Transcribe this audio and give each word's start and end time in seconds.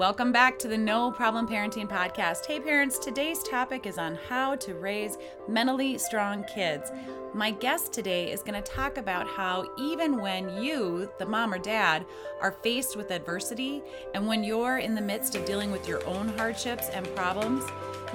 Welcome 0.00 0.32
back 0.32 0.58
to 0.60 0.66
the 0.66 0.78
No 0.78 1.10
Problem 1.10 1.46
Parenting 1.46 1.86
Podcast. 1.86 2.46
Hey, 2.46 2.58
parents, 2.58 2.98
today's 2.98 3.42
topic 3.42 3.84
is 3.84 3.98
on 3.98 4.18
how 4.30 4.56
to 4.56 4.72
raise 4.72 5.18
mentally 5.46 5.98
strong 5.98 6.42
kids. 6.44 6.90
My 7.34 7.50
guest 7.50 7.92
today 7.92 8.32
is 8.32 8.42
going 8.42 8.54
to 8.54 8.72
talk 8.72 8.96
about 8.96 9.26
how, 9.26 9.66
even 9.78 10.18
when 10.18 10.62
you, 10.62 11.10
the 11.18 11.26
mom 11.26 11.52
or 11.52 11.58
dad, 11.58 12.06
are 12.40 12.52
faced 12.62 12.96
with 12.96 13.10
adversity, 13.10 13.82
and 14.14 14.26
when 14.26 14.42
you're 14.42 14.78
in 14.78 14.94
the 14.94 15.02
midst 15.02 15.34
of 15.34 15.44
dealing 15.44 15.70
with 15.70 15.86
your 15.86 16.02
own 16.06 16.28
hardships 16.28 16.88
and 16.88 17.06
problems, 17.14 17.62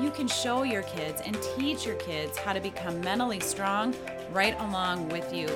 you 0.02 0.10
can 0.10 0.28
show 0.28 0.64
your 0.64 0.82
kids 0.82 1.22
and 1.24 1.38
teach 1.56 1.86
your 1.86 1.98
kids 1.98 2.36
how 2.40 2.52
to 2.54 2.60
become 2.60 3.00
mentally 3.02 3.40
strong 3.40 3.94
right 4.32 4.60
along 4.60 5.08
with 5.10 5.32
you. 5.32 5.48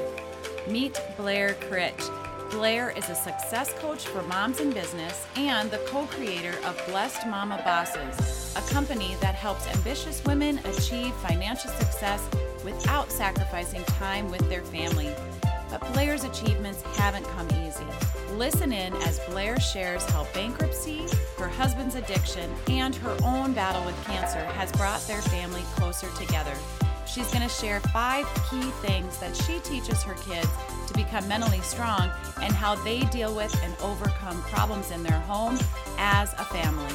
Meet 0.67 1.01
Blair 1.17 1.55
Critch. 1.55 2.07
Blair 2.51 2.89
is 2.97 3.07
a 3.09 3.15
success 3.15 3.73
coach 3.73 4.07
for 4.07 4.23
moms 4.23 4.59
in 4.59 4.71
business 4.71 5.27
and 5.35 5.69
the 5.69 5.77
co 5.87 6.07
creator 6.07 6.57
of 6.65 6.81
Blessed 6.87 7.27
Momma 7.27 7.61
Bosses, 7.63 8.55
a 8.57 8.73
company 8.73 9.15
that 9.21 9.35
helps 9.35 9.67
ambitious 9.67 10.23
women 10.25 10.59
achieve 10.65 11.13
financial 11.17 11.69
success 11.69 12.27
without 12.65 13.11
sacrificing 13.11 13.83
time 13.83 14.31
with 14.31 14.47
their 14.49 14.63
family. 14.63 15.13
But 15.69 15.93
Blair's 15.93 16.23
achievements 16.23 16.81
haven't 16.95 17.25
come 17.25 17.47
easy. 17.67 17.85
Listen 18.33 18.73
in 18.73 18.93
as 19.03 19.19
Blair 19.29 19.59
shares 19.59 20.03
how 20.05 20.25
bankruptcy, 20.33 21.05
her 21.37 21.47
husband's 21.47 21.95
addiction, 21.95 22.49
and 22.67 22.95
her 22.95 23.15
own 23.23 23.53
battle 23.53 23.85
with 23.85 24.05
cancer 24.05 24.43
has 24.53 24.71
brought 24.71 25.01
their 25.01 25.21
family 25.21 25.61
closer 25.75 26.09
together. 26.17 26.53
She's 27.05 27.27
going 27.31 27.47
to 27.47 27.49
share 27.49 27.79
five 27.79 28.25
key 28.49 28.69
things 28.81 29.17
that 29.19 29.35
she 29.35 29.59
teaches 29.59 30.01
her 30.03 30.15
kids 30.15 30.47
to 30.89 30.95
become 30.95 31.27
mentally 31.27 31.61
strong 31.61 32.09
and 32.41 32.51
how 32.51 32.73
they 32.83 33.01
deal 33.05 33.35
with 33.35 33.55
and 33.63 33.75
overcome 33.81 34.41
problems 34.43 34.89
in 34.89 35.03
their 35.03 35.19
home 35.21 35.57
as 35.97 36.33
a 36.33 36.45
family. 36.45 36.93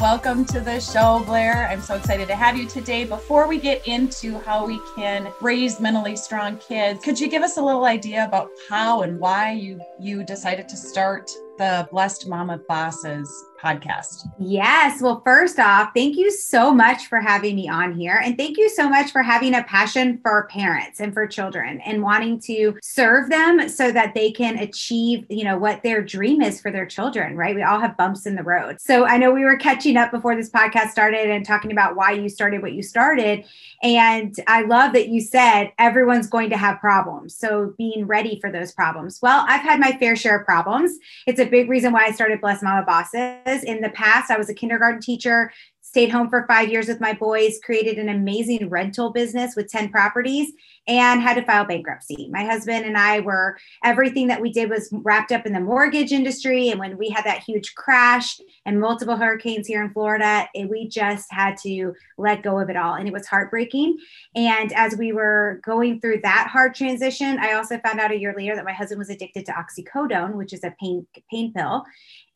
Welcome 0.00 0.44
to 0.46 0.60
the 0.60 0.80
show, 0.80 1.22
Blair. 1.24 1.68
I'm 1.70 1.80
so 1.80 1.94
excited 1.94 2.28
to 2.28 2.36
have 2.36 2.56
you 2.56 2.66
today. 2.66 3.04
Before 3.04 3.46
we 3.46 3.58
get 3.58 3.86
into 3.86 4.38
how 4.40 4.66
we 4.66 4.80
can 4.94 5.30
raise 5.40 5.78
mentally 5.78 6.16
strong 6.16 6.56
kids, 6.58 7.02
could 7.02 7.20
you 7.20 7.28
give 7.28 7.42
us 7.42 7.58
a 7.58 7.62
little 7.62 7.84
idea 7.84 8.24
about 8.24 8.50
how 8.68 9.02
and 9.02 9.18
why 9.18 9.52
you 9.52 9.80
you 9.98 10.24
decided 10.24 10.68
to 10.68 10.76
start 10.76 11.30
the 11.58 11.88
Blessed 11.90 12.28
Momma 12.28 12.58
Bosses 12.68 13.30
podcast. 13.66 14.28
Yes. 14.38 15.02
Well, 15.02 15.22
first 15.24 15.58
off, 15.58 15.90
thank 15.94 16.16
you 16.16 16.30
so 16.30 16.72
much 16.72 17.06
for 17.06 17.20
having 17.20 17.56
me 17.56 17.68
on 17.68 17.94
here. 17.94 18.20
And 18.22 18.36
thank 18.36 18.58
you 18.58 18.68
so 18.68 18.88
much 18.88 19.10
for 19.10 19.22
having 19.22 19.54
a 19.54 19.64
passion 19.64 20.18
for 20.22 20.46
parents 20.50 21.00
and 21.00 21.12
for 21.12 21.26
children 21.26 21.80
and 21.80 22.02
wanting 22.02 22.38
to 22.40 22.78
serve 22.82 23.28
them 23.28 23.68
so 23.68 23.90
that 23.90 24.14
they 24.14 24.30
can 24.30 24.58
achieve, 24.58 25.26
you 25.28 25.44
know, 25.44 25.58
what 25.58 25.82
their 25.82 26.02
dream 26.02 26.42
is 26.42 26.60
for 26.60 26.70
their 26.70 26.86
children, 26.86 27.36
right? 27.36 27.56
We 27.56 27.62
all 27.62 27.80
have 27.80 27.96
bumps 27.96 28.26
in 28.26 28.36
the 28.36 28.42
road. 28.42 28.80
So 28.80 29.04
I 29.04 29.16
know 29.16 29.32
we 29.32 29.44
were 29.44 29.56
catching 29.56 29.96
up 29.96 30.10
before 30.10 30.36
this 30.36 30.50
podcast 30.50 30.90
started 30.90 31.28
and 31.28 31.44
talking 31.44 31.72
about 31.72 31.96
why 31.96 32.12
you 32.12 32.28
started 32.28 32.62
what 32.62 32.72
you 32.72 32.82
started. 32.82 33.44
And 33.82 34.34
I 34.46 34.62
love 34.62 34.92
that 34.92 35.08
you 35.08 35.20
said 35.20 35.72
everyone's 35.78 36.28
going 36.28 36.50
to 36.50 36.56
have 36.56 36.78
problems. 36.78 37.36
So 37.36 37.74
being 37.76 38.06
ready 38.06 38.38
for 38.40 38.52
those 38.52 38.72
problems. 38.72 39.18
Well, 39.22 39.44
I've 39.48 39.62
had 39.62 39.80
my 39.80 39.92
fair 39.98 40.14
share 40.14 40.38
of 40.38 40.46
problems. 40.46 40.92
It's 41.26 41.40
a 41.40 41.46
big 41.46 41.68
reason 41.68 41.92
why 41.92 42.06
I 42.06 42.12
started 42.12 42.40
Bless 42.40 42.62
Momma 42.62 42.84
Bosses. 42.86 43.55
In 43.62 43.80
the 43.80 43.90
past, 43.90 44.30
I 44.30 44.38
was 44.38 44.48
a 44.48 44.54
kindergarten 44.54 45.00
teacher, 45.00 45.52
stayed 45.96 46.10
home 46.10 46.28
for 46.28 46.44
five 46.46 46.68
years 46.68 46.88
with 46.88 47.00
my 47.00 47.12
boys, 47.12 47.60
created 47.64 47.96
an 47.96 48.08
amazing 48.08 48.68
rental 48.68 49.12
business 49.12 49.56
with 49.56 49.70
10 49.70 49.88
properties, 49.90 50.52
and 50.86 51.22
had 51.22 51.34
to 51.34 51.42
file 51.44 51.64
bankruptcy. 51.64 52.28
My 52.30 52.44
husband 52.44 52.84
and 52.84 52.98
I 52.98 53.20
were, 53.20 53.56
everything 53.82 54.26
that 54.26 54.40
we 54.40 54.52
did 54.52 54.68
was 54.68 54.90
wrapped 54.92 55.32
up 55.32 55.46
in 55.46 55.52
the 55.52 55.60
mortgage 55.60 56.12
industry. 56.12 56.68
And 56.68 56.78
when 56.78 56.98
we 56.98 57.08
had 57.08 57.24
that 57.24 57.42
huge 57.42 57.74
crash 57.76 58.38
and 58.66 58.80
multiple 58.80 59.16
hurricanes 59.16 59.66
here 59.66 59.82
in 59.82 59.92
Florida, 59.92 60.48
it, 60.54 60.68
we 60.68 60.88
just 60.88 61.32
had 61.32 61.56
to 61.62 61.94
let 62.18 62.42
go 62.42 62.58
of 62.58 62.68
it 62.68 62.76
all. 62.76 62.94
And 62.94 63.08
it 63.08 63.12
was 63.12 63.26
heartbreaking. 63.26 63.96
And 64.34 64.72
as 64.72 64.96
we 64.96 65.12
were 65.12 65.60
going 65.64 66.00
through 66.00 66.20
that 66.22 66.48
hard 66.52 66.74
transition, 66.74 67.38
I 67.38 67.52
also 67.52 67.78
found 67.78 68.00
out 68.00 68.10
a 68.10 68.18
year 68.18 68.34
later 68.36 68.54
that 68.54 68.64
my 68.64 68.72
husband 68.72 68.98
was 68.98 69.08
addicted 69.08 69.46
to 69.46 69.52
oxycodone, 69.52 70.34
which 70.34 70.52
is 70.52 70.62
a 70.62 70.74
pain, 70.78 71.06
pain 71.30 71.52
pill. 71.52 71.84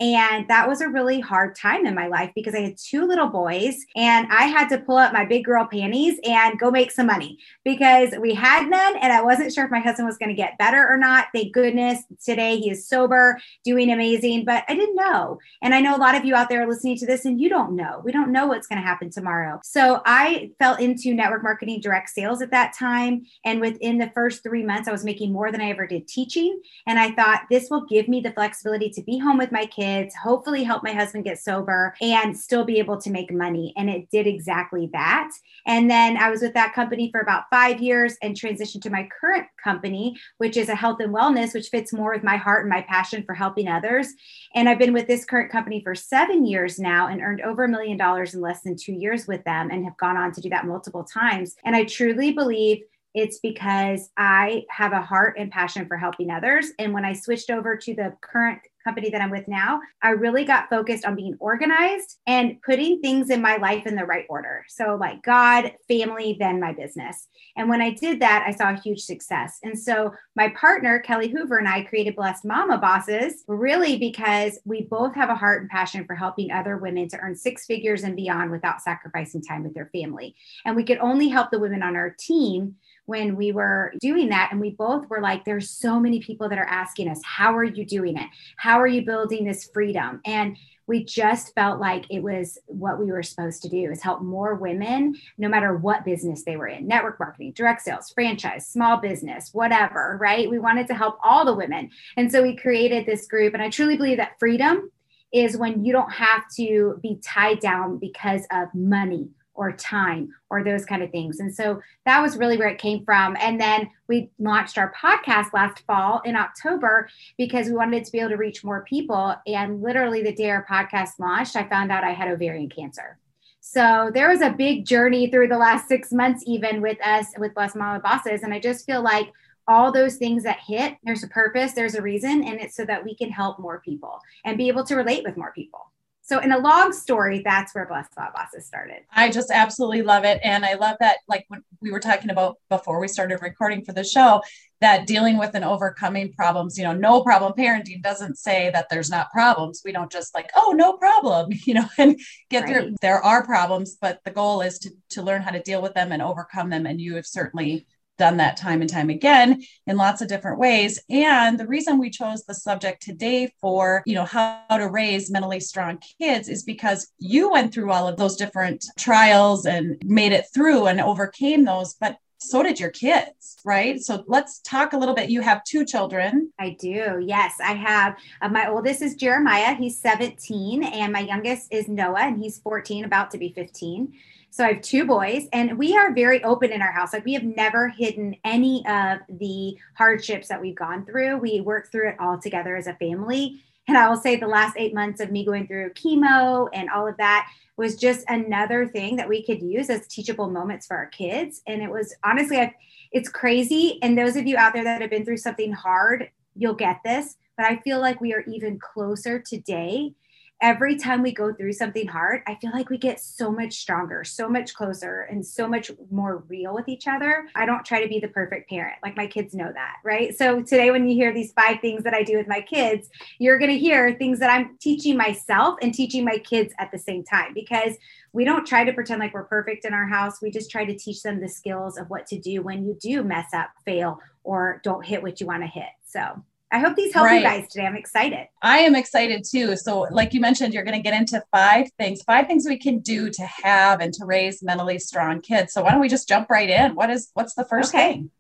And 0.00 0.48
that 0.48 0.66
was 0.66 0.80
a 0.80 0.88
really 0.88 1.20
hard 1.20 1.54
time 1.54 1.84
in 1.84 1.94
my 1.94 2.06
life 2.06 2.30
because 2.34 2.54
I 2.54 2.60
had 2.60 2.78
two 2.78 3.06
little 3.06 3.28
boys 3.28 3.84
and 3.94 4.26
I 4.30 4.44
had 4.44 4.68
to 4.70 4.78
pull 4.78 4.96
up 4.96 5.12
my 5.12 5.26
big 5.26 5.44
girl 5.44 5.68
panties 5.70 6.18
and 6.24 6.58
go 6.58 6.70
make 6.70 6.90
some 6.90 7.06
money 7.06 7.38
because 7.64 8.14
we 8.18 8.32
had 8.32 8.70
none 8.70 8.96
and 8.96 9.12
I 9.12 9.22
wasn't 9.22 9.52
sure 9.52 9.66
if 9.66 9.70
my 9.70 9.80
husband 9.80 10.06
was 10.06 10.16
going 10.16 10.30
to 10.30 10.34
get 10.34 10.56
better 10.56 10.88
or 10.88 10.96
not. 10.96 11.26
Thank 11.34 11.52
goodness 11.52 12.02
today 12.24 12.56
he 12.56 12.70
is 12.70 12.88
sober, 12.88 13.38
doing 13.62 13.92
amazing, 13.92 14.46
but 14.46 14.64
I 14.68 14.74
didn't 14.74 14.96
know. 14.96 15.38
And 15.60 15.74
I 15.74 15.80
know 15.82 15.94
a 15.94 15.98
lot 15.98 16.14
of 16.14 16.24
you 16.24 16.34
out 16.34 16.48
there 16.48 16.62
are 16.62 16.68
listening 16.68 16.96
to 16.96 17.06
this 17.06 17.26
and 17.26 17.38
you 17.38 17.50
don't 17.50 17.76
know. 17.76 18.00
We 18.02 18.10
don't 18.10 18.32
know 18.32 18.46
what's 18.46 18.66
going 18.66 18.80
to 18.80 18.86
happen 18.86 19.10
tomorrow. 19.10 19.60
So 19.62 20.00
I 20.06 20.50
fell 20.58 20.76
into 20.76 21.12
network 21.12 21.42
marketing 21.42 21.82
direct 21.82 22.08
sales 22.08 22.40
at 22.40 22.52
that 22.52 22.72
time. 22.72 23.26
And 23.44 23.60
within 23.60 23.98
the 23.98 24.10
first 24.14 24.42
three 24.42 24.64
months, 24.64 24.88
I 24.88 24.92
was 24.92 25.04
making 25.04 25.30
more 25.30 25.52
than 25.52 25.60
I 25.60 25.68
ever 25.68 25.86
did 25.86 26.08
teaching. 26.08 26.58
And 26.86 26.98
I 26.98 27.10
thought 27.10 27.42
this 27.50 27.68
will 27.68 27.84
give 27.84 28.08
me 28.08 28.22
the 28.22 28.32
flexibility 28.32 28.88
to 28.90 29.02
be 29.02 29.18
home 29.18 29.36
with 29.36 29.52
my 29.52 29.66
kids 29.66 29.89
kids, 29.90 30.14
hopefully 30.14 30.62
help 30.62 30.82
my 30.82 30.92
husband 30.92 31.24
get 31.24 31.38
sober 31.38 31.94
and 32.00 32.36
still 32.36 32.64
be 32.64 32.78
able 32.78 33.00
to 33.00 33.10
make 33.10 33.32
money. 33.32 33.72
And 33.76 33.90
it 33.90 34.08
did 34.10 34.26
exactly 34.26 34.88
that. 34.92 35.30
And 35.66 35.90
then 35.90 36.16
I 36.16 36.30
was 36.30 36.42
with 36.42 36.54
that 36.54 36.74
company 36.74 37.10
for 37.10 37.20
about 37.20 37.44
five 37.50 37.80
years 37.80 38.16
and 38.22 38.34
transitioned 38.34 38.82
to 38.82 38.90
my 38.90 39.08
current 39.20 39.46
company, 39.62 40.16
which 40.38 40.56
is 40.56 40.68
a 40.68 40.74
health 40.74 40.98
and 41.00 41.14
wellness, 41.14 41.54
which 41.54 41.68
fits 41.68 41.92
more 41.92 42.12
with 42.12 42.22
my 42.22 42.36
heart 42.36 42.62
and 42.64 42.70
my 42.70 42.82
passion 42.82 43.24
for 43.24 43.34
helping 43.34 43.68
others. 43.68 44.08
And 44.54 44.68
I've 44.68 44.78
been 44.78 44.92
with 44.92 45.06
this 45.06 45.24
current 45.24 45.50
company 45.50 45.82
for 45.82 45.94
seven 45.94 46.46
years 46.46 46.78
now 46.78 47.08
and 47.08 47.20
earned 47.20 47.42
over 47.42 47.64
a 47.64 47.68
million 47.68 47.96
dollars 47.96 48.34
in 48.34 48.40
less 48.40 48.62
than 48.62 48.76
two 48.76 48.92
years 48.92 49.26
with 49.26 49.44
them 49.44 49.70
and 49.70 49.84
have 49.84 49.96
gone 49.96 50.16
on 50.16 50.32
to 50.32 50.40
do 50.40 50.50
that 50.50 50.66
multiple 50.66 51.04
times. 51.04 51.56
And 51.64 51.74
I 51.76 51.84
truly 51.84 52.32
believe 52.32 52.82
it's 53.14 53.40
because 53.40 54.10
I 54.16 54.64
have 54.70 54.92
a 54.92 55.02
heart 55.02 55.36
and 55.36 55.50
passion 55.50 55.86
for 55.86 55.96
helping 55.96 56.30
others. 56.30 56.70
And 56.78 56.94
when 56.94 57.04
I 57.04 57.12
switched 57.12 57.50
over 57.50 57.76
to 57.76 57.94
the 57.94 58.14
current 58.20 58.60
company 58.84 59.10
that 59.10 59.20
I'm 59.20 59.30
with 59.30 59.48
now, 59.48 59.80
I 60.02 60.10
really 60.10 60.44
got 60.44 60.68
focused 60.68 61.04
on 61.04 61.16
being 61.16 61.36
organized 61.41 62.18
and 62.26 62.60
putting 62.62 63.00
things 63.00 63.30
in 63.30 63.41
my 63.42 63.56
life 63.56 63.86
in 63.86 63.96
the 63.96 64.04
right 64.04 64.26
order. 64.28 64.64
So, 64.68 64.96
like 65.00 65.22
God, 65.22 65.72
family, 65.88 66.36
then 66.38 66.60
my 66.60 66.72
business. 66.72 67.28
And 67.56 67.68
when 67.68 67.80
I 67.80 67.91
did 67.91 68.20
that, 68.20 68.44
I 68.46 68.52
saw 68.52 68.70
a 68.70 68.80
huge 68.80 69.00
success. 69.00 69.58
And 69.62 69.78
so, 69.78 70.14
my 70.36 70.48
partner, 70.50 71.00
Kellie 71.00 71.28
Hoover, 71.28 71.58
and 71.58 71.68
I 71.68 71.82
created 71.82 72.16
Blessed 72.16 72.44
Momma 72.44 72.78
Bosses 72.78 73.44
really 73.48 73.98
because 73.98 74.58
we 74.64 74.82
both 74.82 75.14
have 75.14 75.30
a 75.30 75.34
heart 75.34 75.62
and 75.62 75.70
passion 75.70 76.04
for 76.04 76.14
helping 76.14 76.50
other 76.50 76.78
women 76.78 77.08
to 77.08 77.18
earn 77.18 77.34
six 77.34 77.66
figures 77.66 78.02
and 78.02 78.16
beyond 78.16 78.50
without 78.50 78.82
sacrificing 78.82 79.42
time 79.42 79.64
with 79.64 79.74
their 79.74 79.91
family. 79.92 80.34
And 80.64 80.76
we 80.76 80.84
could 80.84 80.98
only 80.98 81.28
help 81.28 81.50
the 81.50 81.58
women 81.58 81.82
on 81.82 81.97
our 81.97 82.14
team 82.18 82.76
when 83.10 83.34
we 83.34 83.50
were 83.50 83.92
doing 84.00 84.28
that. 84.28 84.50
And 84.52 84.60
we 84.60 84.70
both 84.70 85.10
were 85.10 85.20
like, 85.20 85.44
there's 85.44 85.68
so 85.68 85.98
many 85.98 86.20
people 86.20 86.48
that 86.48 86.58
are 86.58 86.68
asking 86.68 87.08
us, 87.08 87.20
how 87.24 87.56
are 87.56 87.64
you 87.64 87.84
doing 87.84 88.16
it? 88.16 88.28
How 88.56 88.69
are 88.78 88.86
you 88.86 89.04
building 89.04 89.44
this 89.44 89.69
freedom? 89.72 90.20
And 90.25 90.56
we 90.91 91.04
just 91.04 91.54
felt 91.54 91.78
like 91.78 92.04
it 92.10 92.20
was 92.20 92.58
what 92.66 92.98
we 92.98 93.12
were 93.12 93.22
supposed 93.22 93.62
to 93.62 93.69
do 93.69 93.92
is 93.92 94.03
help 94.03 94.22
more 94.22 94.56
women 94.56 95.14
no 95.38 95.48
matter 95.48 95.76
what 95.76 96.04
business 96.04 96.42
they 96.42 96.56
were 96.56 96.66
in 96.66 96.84
network 96.88 97.20
marketing 97.20 97.53
direct 97.54 97.80
sales 97.80 98.10
franchise 98.10 98.66
small 98.66 98.97
business 98.97 99.50
whatever 99.53 100.19
right? 100.20 100.50
We 100.50 100.59
wanted 100.59 100.88
to 100.88 100.94
help 100.94 101.16
all 101.22 101.44
the 101.44 101.54
women. 101.54 101.91
And 102.16 102.30
so 102.30 102.42
we 102.42 102.56
created 102.56 103.06
this 103.06 103.28
group 103.28 103.54
and 103.54 103.62
i 103.62 103.70
truly 103.70 103.97
believe 103.97 104.16
that 104.16 104.38
freedom 104.41 104.91
is 105.32 105.56
when 105.56 105.84
you 105.84 105.92
don't 105.92 106.12
have 106.12 106.42
to 106.56 106.98
be 107.03 107.20
tied 107.25 107.60
down 107.60 107.98
because 107.98 108.42
of 108.50 108.69
money 108.75 109.28
or 109.54 109.72
time 109.72 110.32
or 110.48 110.64
those 110.64 110.84
kind 110.84 111.02
of 111.02 111.10
things. 111.10 111.40
And 111.40 111.54
so 111.54 111.80
that 112.06 112.22
was 112.22 112.36
really 112.36 112.56
where 112.56 112.68
it 112.68 112.78
came 112.78 113.04
from. 113.04 113.36
And 113.40 113.60
then 113.60 113.90
we 114.08 114.30
launched 114.38 114.78
our 114.78 114.92
podcast 114.92 115.52
last 115.52 115.80
fall 115.86 116.20
in 116.24 116.36
October 116.36 117.08
because 117.36 117.66
we 117.66 117.74
wanted 117.74 118.04
to 118.04 118.12
be 118.12 118.20
able 118.20 118.30
to 118.30 118.36
reach 118.36 118.64
more 118.64 118.82
people. 118.82 119.34
And 119.47 119.82
literally 119.82 120.22
the 120.22 120.34
day 120.34 120.50
our 120.50 120.66
podcast 120.70 121.18
launched, 121.18 121.56
I 121.56 121.68
found 121.68 121.92
out 121.92 122.04
I 122.04 122.12
had 122.12 122.28
ovarian 122.28 122.68
cancer. 122.68 123.18
So 123.60 124.10
there 124.12 124.30
was 124.30 124.41
a 124.41 124.50
big 124.50 124.86
journey 124.86 125.30
through 125.30 125.48
the 125.48 125.58
last 125.58 125.86
six 125.86 126.12
months, 126.12 126.42
even 126.46 126.80
with 126.80 126.98
us 127.04 127.26
with 127.38 127.54
Blessed 127.54 127.76
Momma 127.76 128.00
Bosses. 128.00 128.42
And 128.42 128.54
I 128.54 128.58
just 128.58 128.86
feel 128.86 129.03
like 129.03 129.30
all 129.68 129.92
those 129.92 130.16
things 130.16 130.42
that 130.42 130.58
hit, 130.66 130.96
there's 131.04 131.22
a 131.22 131.28
purpose, 131.28 131.72
there's 131.72 131.94
a 131.94 132.03
reason, 132.03 132.42
and 132.42 132.58
it's 132.58 132.74
so 132.74 132.84
that 132.86 133.04
we 133.04 133.14
can 133.14 133.30
help 133.30 133.60
more 133.60 133.80
people 133.80 134.20
and 134.44 134.58
be 134.58 134.68
able 134.68 134.84
to 134.84 134.96
relate 134.96 135.22
with 135.22 135.36
more 135.36 135.53
people. 135.53 135.92
So 136.30 136.38
in 136.38 136.53
a 136.53 136.59
long 136.59 136.92
story, 136.92 137.42
that's 137.44 137.74
where 137.74 137.86
Blessed 137.86 138.12
Momma 138.16 138.30
Bosses 138.36 138.65
started. 138.65 138.98
I 139.12 139.32
just 139.32 139.50
absolutely 139.50 140.03
love 140.03 140.22
it. 140.22 140.38
And 140.44 140.65
I 140.65 140.74
love 140.74 140.97
that, 141.00 141.16
like 141.27 141.44
when 141.48 141.65
we 141.80 141.91
were 141.91 141.98
talking 141.98 142.30
about 142.30 142.59
before 142.68 143.00
we 143.00 143.09
started 143.09 143.42
recording 143.42 143.84
for 143.84 143.92
the 143.92 144.04
show, 144.04 144.41
that 144.80 145.09
dealing 145.09 145.38
with 145.38 145.56
and 145.56 145.65
overcoming 145.65 146.32
problems, 146.32 146.78
you 146.78 146.84
know, 146.84 146.92
no 146.92 147.24
problem 147.24 147.53
parenting 147.54 148.00
doesn't 148.00 148.38
say 148.38 148.71
that 148.72 148.86
there's 148.88 149.10
not 149.10 149.32
problems. 149.32 149.82
We 149.84 149.91
don't 149.91 150.12
just 150.12 150.32
like, 150.32 150.50
oh, 150.54 150.72
no 150.77 150.92
problem, 150.92 151.48
you 151.65 151.74
know, 151.74 151.88
and 151.98 152.16
get 152.48 152.62
right. 152.62 152.74
through. 152.74 152.94
There 153.03 153.21
are 153.21 153.44
problems, 153.44 153.97
but 154.00 154.21
the 154.24 154.30
goal 154.30 154.60
is 154.60 154.78
to, 154.78 154.91
to 155.10 155.22
learn 155.22 155.42
how 155.42 155.50
to 155.50 155.60
deal 155.60 155.82
with 155.82 155.94
them 155.94 156.12
and 156.12 156.22
overcome 156.22 156.71
them. 156.71 156.86
And 156.86 157.00
you 157.00 157.16
have 157.16 157.27
certainly 157.27 157.88
done 158.20 158.36
that 158.36 158.58
time 158.58 158.82
and 158.82 158.90
time 158.90 159.08
again 159.08 159.62
in 159.86 159.96
lots 159.96 160.20
of 160.20 160.28
different 160.28 160.58
ways. 160.58 161.00
And 161.08 161.58
the 161.58 161.66
reason 161.66 161.98
we 161.98 162.10
chose 162.10 162.44
the 162.44 162.54
subject 162.54 163.02
today 163.02 163.50
for, 163.62 164.02
you 164.04 164.14
know, 164.14 164.26
how 164.26 164.62
to 164.70 164.88
raise 164.88 165.30
mentally 165.30 165.58
strong 165.58 165.98
kids 166.20 166.48
is 166.48 166.62
because 166.62 167.10
you 167.18 167.50
went 167.50 167.72
through 167.72 167.90
all 167.90 168.06
of 168.06 168.18
those 168.18 168.36
different 168.36 168.84
trials 168.98 169.64
and 169.64 169.96
made 170.04 170.32
it 170.32 170.44
through 170.52 170.86
and 170.86 171.00
overcame 171.00 171.64
those. 171.64 171.94
But 171.94 172.18
so 172.41 172.63
did 172.63 172.81
your 172.81 172.91
kids, 172.91 173.59
right? 173.65 174.01
So 174.01 174.25
let's 174.27 174.60
talk 174.60 174.95
a 174.95 174.97
little 174.97 175.15
bit. 175.15 175.28
You 175.28 175.42
have 175.42 175.63
two 175.65 175.84
children. 175.84 176.51
I 176.59 176.77
do. 176.81 177.22
Yes, 177.22 177.54
I 177.63 177.75
have. 177.75 178.16
Uh, 178.41 178.48
my 178.48 178.66
oldest 178.69 179.03
is 179.03 179.15
Jeremiah. 179.15 179.75
He's 179.75 180.01
17, 180.01 180.83
and 180.83 181.13
my 181.13 181.21
youngest 181.21 181.71
is 181.71 181.87
Noah, 181.87 182.22
and 182.22 182.42
he's 182.42 182.59
14, 182.59 183.04
about 183.04 183.31
to 183.33 183.39
be 183.39 183.53
15. 183.53 184.15
So 184.51 184.65
I 184.65 184.72
have 184.72 184.83
two 184.83 185.04
boys, 185.04 185.48
and 185.53 185.78
we 185.78 185.95
are 185.97 186.15
very 186.15 186.42
open 186.42 186.72
in 186.72 186.81
our 186.81 186.91
house. 186.91 187.13
Like 187.13 187.27
we 187.27 187.34
have 187.34 187.45
never 187.45 187.91
hidden 187.91 188.34
any 188.42 188.84
of 188.89 189.19
the 189.28 189.77
hardships 189.95 190.48
that 190.48 190.60
we've 190.60 190.75
gone 190.75 191.04
through. 191.04 191.37
We 191.37 191.60
work 191.60 191.92
through 191.92 192.09
it 192.09 192.16
all 192.19 192.39
together 192.39 192.75
as 192.75 192.87
a 192.87 192.95
family. 192.95 193.63
And 193.91 193.98
I 193.98 194.09
will 194.09 194.16
say 194.16 194.37
the 194.37 194.47
last 194.47 194.77
eight 194.78 194.95
months 194.95 195.21
of 195.21 195.33
me 195.33 195.45
going 195.45 195.66
through 195.66 195.91
chemo 195.95 196.69
and 196.72 196.89
all 196.91 197.09
of 197.09 197.16
that 197.16 197.51
was 197.77 197.97
just 197.97 198.25
another 198.28 198.87
thing 198.87 199.16
that 199.16 199.28
we 199.28 199.45
could 199.45 199.60
use 199.60 199.91
as 199.91 200.07
teachable 200.07 200.48
moments 200.48 200.87
for 200.87 200.97
our 200.97 201.07
kids. 201.07 201.60
And 201.66 201.83
it 201.83 201.91
was 201.91 202.15
honestly, 202.22 202.59
I, 202.59 202.72
it's 203.10 203.28
crazy. 203.28 203.98
And 204.01 204.16
those 204.16 204.37
of 204.37 204.47
you 204.47 204.57
out 204.57 204.75
there 204.75 204.84
that 204.84 205.01
have 205.01 205.10
been 205.10 205.25
through 205.25 205.39
something 205.39 205.72
hard, 205.72 206.31
you'll 206.54 206.75
get 206.75 207.01
this. 207.04 207.37
But 207.57 207.66
I 207.66 207.81
feel 207.81 207.98
like 207.98 208.21
we 208.21 208.33
are 208.33 208.45
even 208.47 208.78
closer 208.78 209.41
today 209.41 210.15
every 210.60 210.97
time 210.97 211.22
we 211.22 211.33
go 211.33 211.53
through 211.53 211.72
something 211.72 212.07
hard, 212.07 212.42
I 212.47 212.57
feel 212.57 212.71
like 212.72 212.91
we 212.91 212.98
get 212.98 213.21
so 213.21 213.51
much 213.51 213.74
stronger, 213.74 214.24
so 214.24 214.48
much 214.48 214.74
closer, 214.74 215.22
and 215.22 215.45
so 215.45 215.66
much 215.66 215.91
more 216.10 216.45
real 216.48 216.74
with 216.74 216.89
each 216.89 217.07
other. 217.09 217.47
I 217.54 217.66
don't 217.66 217.84
try 217.84 218.03
to 218.03 218.09
be 218.09 218.21
the 218.21 218.28
perfect 218.28 218.68
parent. 218.68 218.97
Like 219.03 219.16
my 219.16 219.27
kids 219.27 219.54
know 219.54 219.71
that, 219.72 219.97
right? 220.04 220.36
So 220.36 220.62
today, 220.62 220.91
when 220.91 221.09
you 221.09 221.15
hear 221.15 221.33
these 221.33 221.53
five 221.53 221.80
things 221.80 222.04
that 222.04 222.15
I 222.15 222.22
do 222.22 222.36
with 222.36 222.48
my 222.48 222.60
kids, 222.60 223.09
you're 223.39 223.59
going 223.59 223.71
to 223.71 223.78
hear 223.78 224.15
things 224.16 224.39
that 224.41 224.51
I'm 224.51 224.77
teaching 224.80 225.16
myself 225.16 225.77
and 225.83 225.95
teaching 225.95 226.24
my 226.24 226.39
kids 226.39 226.74
at 226.78 226.91
the 226.92 226.98
same 226.98 227.24
time 227.24 227.54
because 227.54 227.97
we 228.33 228.45
don't 228.45 228.66
try 228.66 228.84
to 228.84 228.92
pretend 228.92 229.21
like 229.21 229.34
we're 229.34 229.45
perfect 229.45 229.84
in 229.84 229.95
our 229.95 230.06
house. 230.06 230.41
We 230.41 230.51
just 230.51 230.71
try 230.71 230.84
to 230.84 230.97
teach 230.97 231.22
them 231.22 231.41
the 231.41 231.48
skills 231.48 231.98
of 231.98 232.10
what 232.10 232.27
to 232.28 232.39
do 232.39 232.63
when 232.63 232.84
you 232.84 232.97
do 233.01 233.22
mess 233.22 233.53
up, 233.54 233.71
fail, 233.84 234.21
or 234.45 234.80
don't 234.84 235.04
hit 235.04 235.22
what 235.22 235.41
you 235.41 235.47
want 235.47 235.63
to 235.63 235.66
hit. 235.66 235.89
So 236.06 236.42
I 236.72 236.78
hope 236.78 236.94
these 236.94 237.12
help 237.12 237.26
right. 237.26 237.36
you 237.36 237.42
guys 237.42 237.68
today. 237.68 237.84
I'm 237.84 237.96
excited. 237.96 238.46
I 238.62 238.78
am 238.78 238.94
excited 238.94 239.44
too. 239.44 239.76
So, 239.76 240.06
like 240.10 240.32
you 240.32 240.40
mentioned, 240.40 240.72
you're 240.72 240.84
going 240.84 240.96
to 240.96 241.02
get 241.02 241.18
into 241.18 241.42
five 241.50 241.90
things, 241.98 242.22
five 242.22 242.46
things 242.46 242.64
we 242.66 242.78
can 242.78 243.00
do 243.00 243.28
to 243.30 243.42
have 243.42 244.00
and 244.00 244.14
to 244.14 244.24
raise 244.24 244.62
mentally 244.62 244.98
strong 245.00 245.40
kids. 245.40 245.72
So, 245.72 245.82
why 245.82 245.90
don't 245.90 246.00
we 246.00 246.08
just 246.08 246.28
jump 246.28 246.48
right 246.48 246.70
in? 246.70 246.94
What 246.94 247.10
is 247.10 247.30
what's 247.34 247.54
the 247.54 247.64
first 247.64 247.92
okay. 247.92 248.12
thing? 248.12 248.30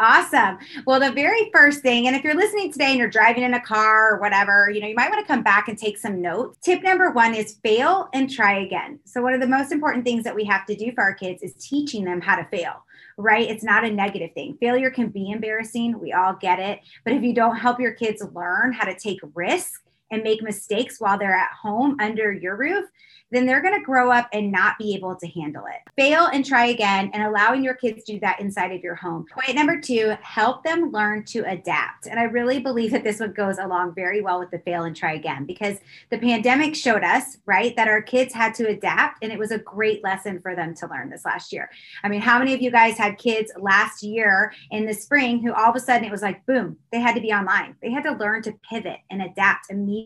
Awesome. 0.00 0.56
Well, 0.86 0.98
the 0.98 1.12
very 1.12 1.50
first 1.52 1.82
thing, 1.82 2.06
and 2.06 2.16
if 2.16 2.24
you're 2.24 2.34
listening 2.34 2.72
today 2.72 2.86
and 2.86 2.98
you're 2.98 3.10
driving 3.10 3.42
in 3.42 3.52
a 3.52 3.60
car 3.60 4.14
or 4.14 4.20
whatever, 4.20 4.70
you 4.72 4.80
know, 4.80 4.86
you 4.86 4.94
might 4.94 5.10
want 5.10 5.20
to 5.20 5.30
come 5.30 5.42
back 5.42 5.68
and 5.68 5.76
take 5.76 5.98
some 5.98 6.22
notes. 6.22 6.56
Tip 6.62 6.82
number 6.82 7.10
one 7.10 7.34
is 7.34 7.58
fail 7.62 8.08
and 8.14 8.30
try 8.30 8.60
again. 8.60 8.98
So, 9.04 9.20
one 9.20 9.34
of 9.34 9.42
the 9.42 9.46
most 9.46 9.72
important 9.72 10.06
things 10.06 10.24
that 10.24 10.34
we 10.34 10.44
have 10.46 10.64
to 10.66 10.74
do 10.74 10.90
for 10.94 11.02
our 11.02 11.12
kids 11.12 11.42
is 11.42 11.52
teaching 11.54 12.04
them 12.04 12.22
how 12.22 12.36
to 12.36 12.44
fail 12.46 12.82
right? 13.16 13.50
It's 13.50 13.62
not 13.62 13.84
a 13.84 13.90
negative 13.90 14.30
thing. 14.32 14.56
Failure 14.60 14.90
can 14.90 15.08
be 15.08 15.30
embarrassing. 15.30 16.00
We 16.00 16.14
all 16.14 16.32
get 16.32 16.58
it. 16.58 16.80
But 17.04 17.12
if 17.12 17.22
you 17.22 17.34
don't 17.34 17.56
help 17.56 17.78
your 17.78 17.92
kids 17.92 18.24
learn 18.34 18.72
how 18.72 18.86
to 18.86 18.98
take 18.98 19.20
risks 19.34 19.82
and 20.10 20.22
make 20.22 20.42
mistakes 20.42 21.00
while 21.00 21.18
they're 21.18 21.34
at 21.34 21.52
home 21.52 21.96
under 22.00 22.32
your 22.32 22.56
roof, 22.56 22.86
then 23.32 23.46
they're 23.46 23.62
going 23.62 23.78
to 23.78 23.84
grow 23.84 24.10
up 24.10 24.28
and 24.32 24.50
not 24.50 24.76
be 24.76 24.94
able 24.94 25.14
to 25.14 25.26
handle 25.28 25.64
it. 25.66 25.88
Fail 25.96 26.26
and 26.26 26.44
try 26.44 26.66
again, 26.66 27.10
and 27.14 27.22
allowing 27.22 27.62
your 27.62 27.74
kids 27.74 28.02
to 28.04 28.14
do 28.14 28.20
that 28.20 28.40
inside 28.40 28.72
of 28.72 28.82
your 28.82 28.96
home. 28.96 29.24
Point 29.32 29.54
number 29.54 29.80
two, 29.80 30.14
help 30.20 30.64
them 30.64 30.90
learn 30.90 31.24
to 31.26 31.48
adapt. 31.48 32.06
And 32.06 32.18
I 32.18 32.24
really 32.24 32.58
believe 32.58 32.90
that 32.90 33.04
this 33.04 33.20
one 33.20 33.32
goes 33.32 33.58
along 33.58 33.94
very 33.94 34.20
well 34.20 34.40
with 34.40 34.50
the 34.50 34.58
fail 34.58 34.82
and 34.82 34.96
try 34.96 35.12
again 35.12 35.44
because 35.44 35.78
the 36.10 36.18
pandemic 36.18 36.74
showed 36.74 37.04
us, 37.04 37.38
right, 37.46 37.76
that 37.76 37.86
our 37.86 38.02
kids 38.02 38.34
had 38.34 38.52
to 38.54 38.68
adapt, 38.68 39.22
and 39.22 39.32
it 39.32 39.38
was 39.38 39.52
a 39.52 39.58
great 39.58 40.02
lesson 40.02 40.40
for 40.40 40.56
them 40.56 40.74
to 40.74 40.88
learn 40.88 41.08
this 41.08 41.24
last 41.24 41.52
year. 41.52 41.70
I 42.02 42.08
mean, 42.08 42.20
how 42.20 42.38
many 42.40 42.52
of 42.52 42.60
you 42.60 42.72
guys 42.72 42.98
had 42.98 43.16
kids 43.16 43.52
last 43.60 44.02
year 44.02 44.52
in 44.72 44.86
the 44.86 44.94
spring 44.94 45.40
who 45.40 45.52
all 45.52 45.70
of 45.70 45.76
a 45.76 45.80
sudden 45.80 46.04
it 46.04 46.10
was 46.10 46.22
like, 46.22 46.44
boom, 46.46 46.78
they 46.90 46.98
had 46.98 47.14
to 47.14 47.20
be 47.20 47.32
online? 47.32 47.76
They 47.80 47.92
had 47.92 48.02
to 48.04 48.12
learn 48.12 48.42
to 48.42 48.54
pivot 48.68 48.98
and 49.08 49.22
adapt 49.22 49.70
immediately. 49.70 49.99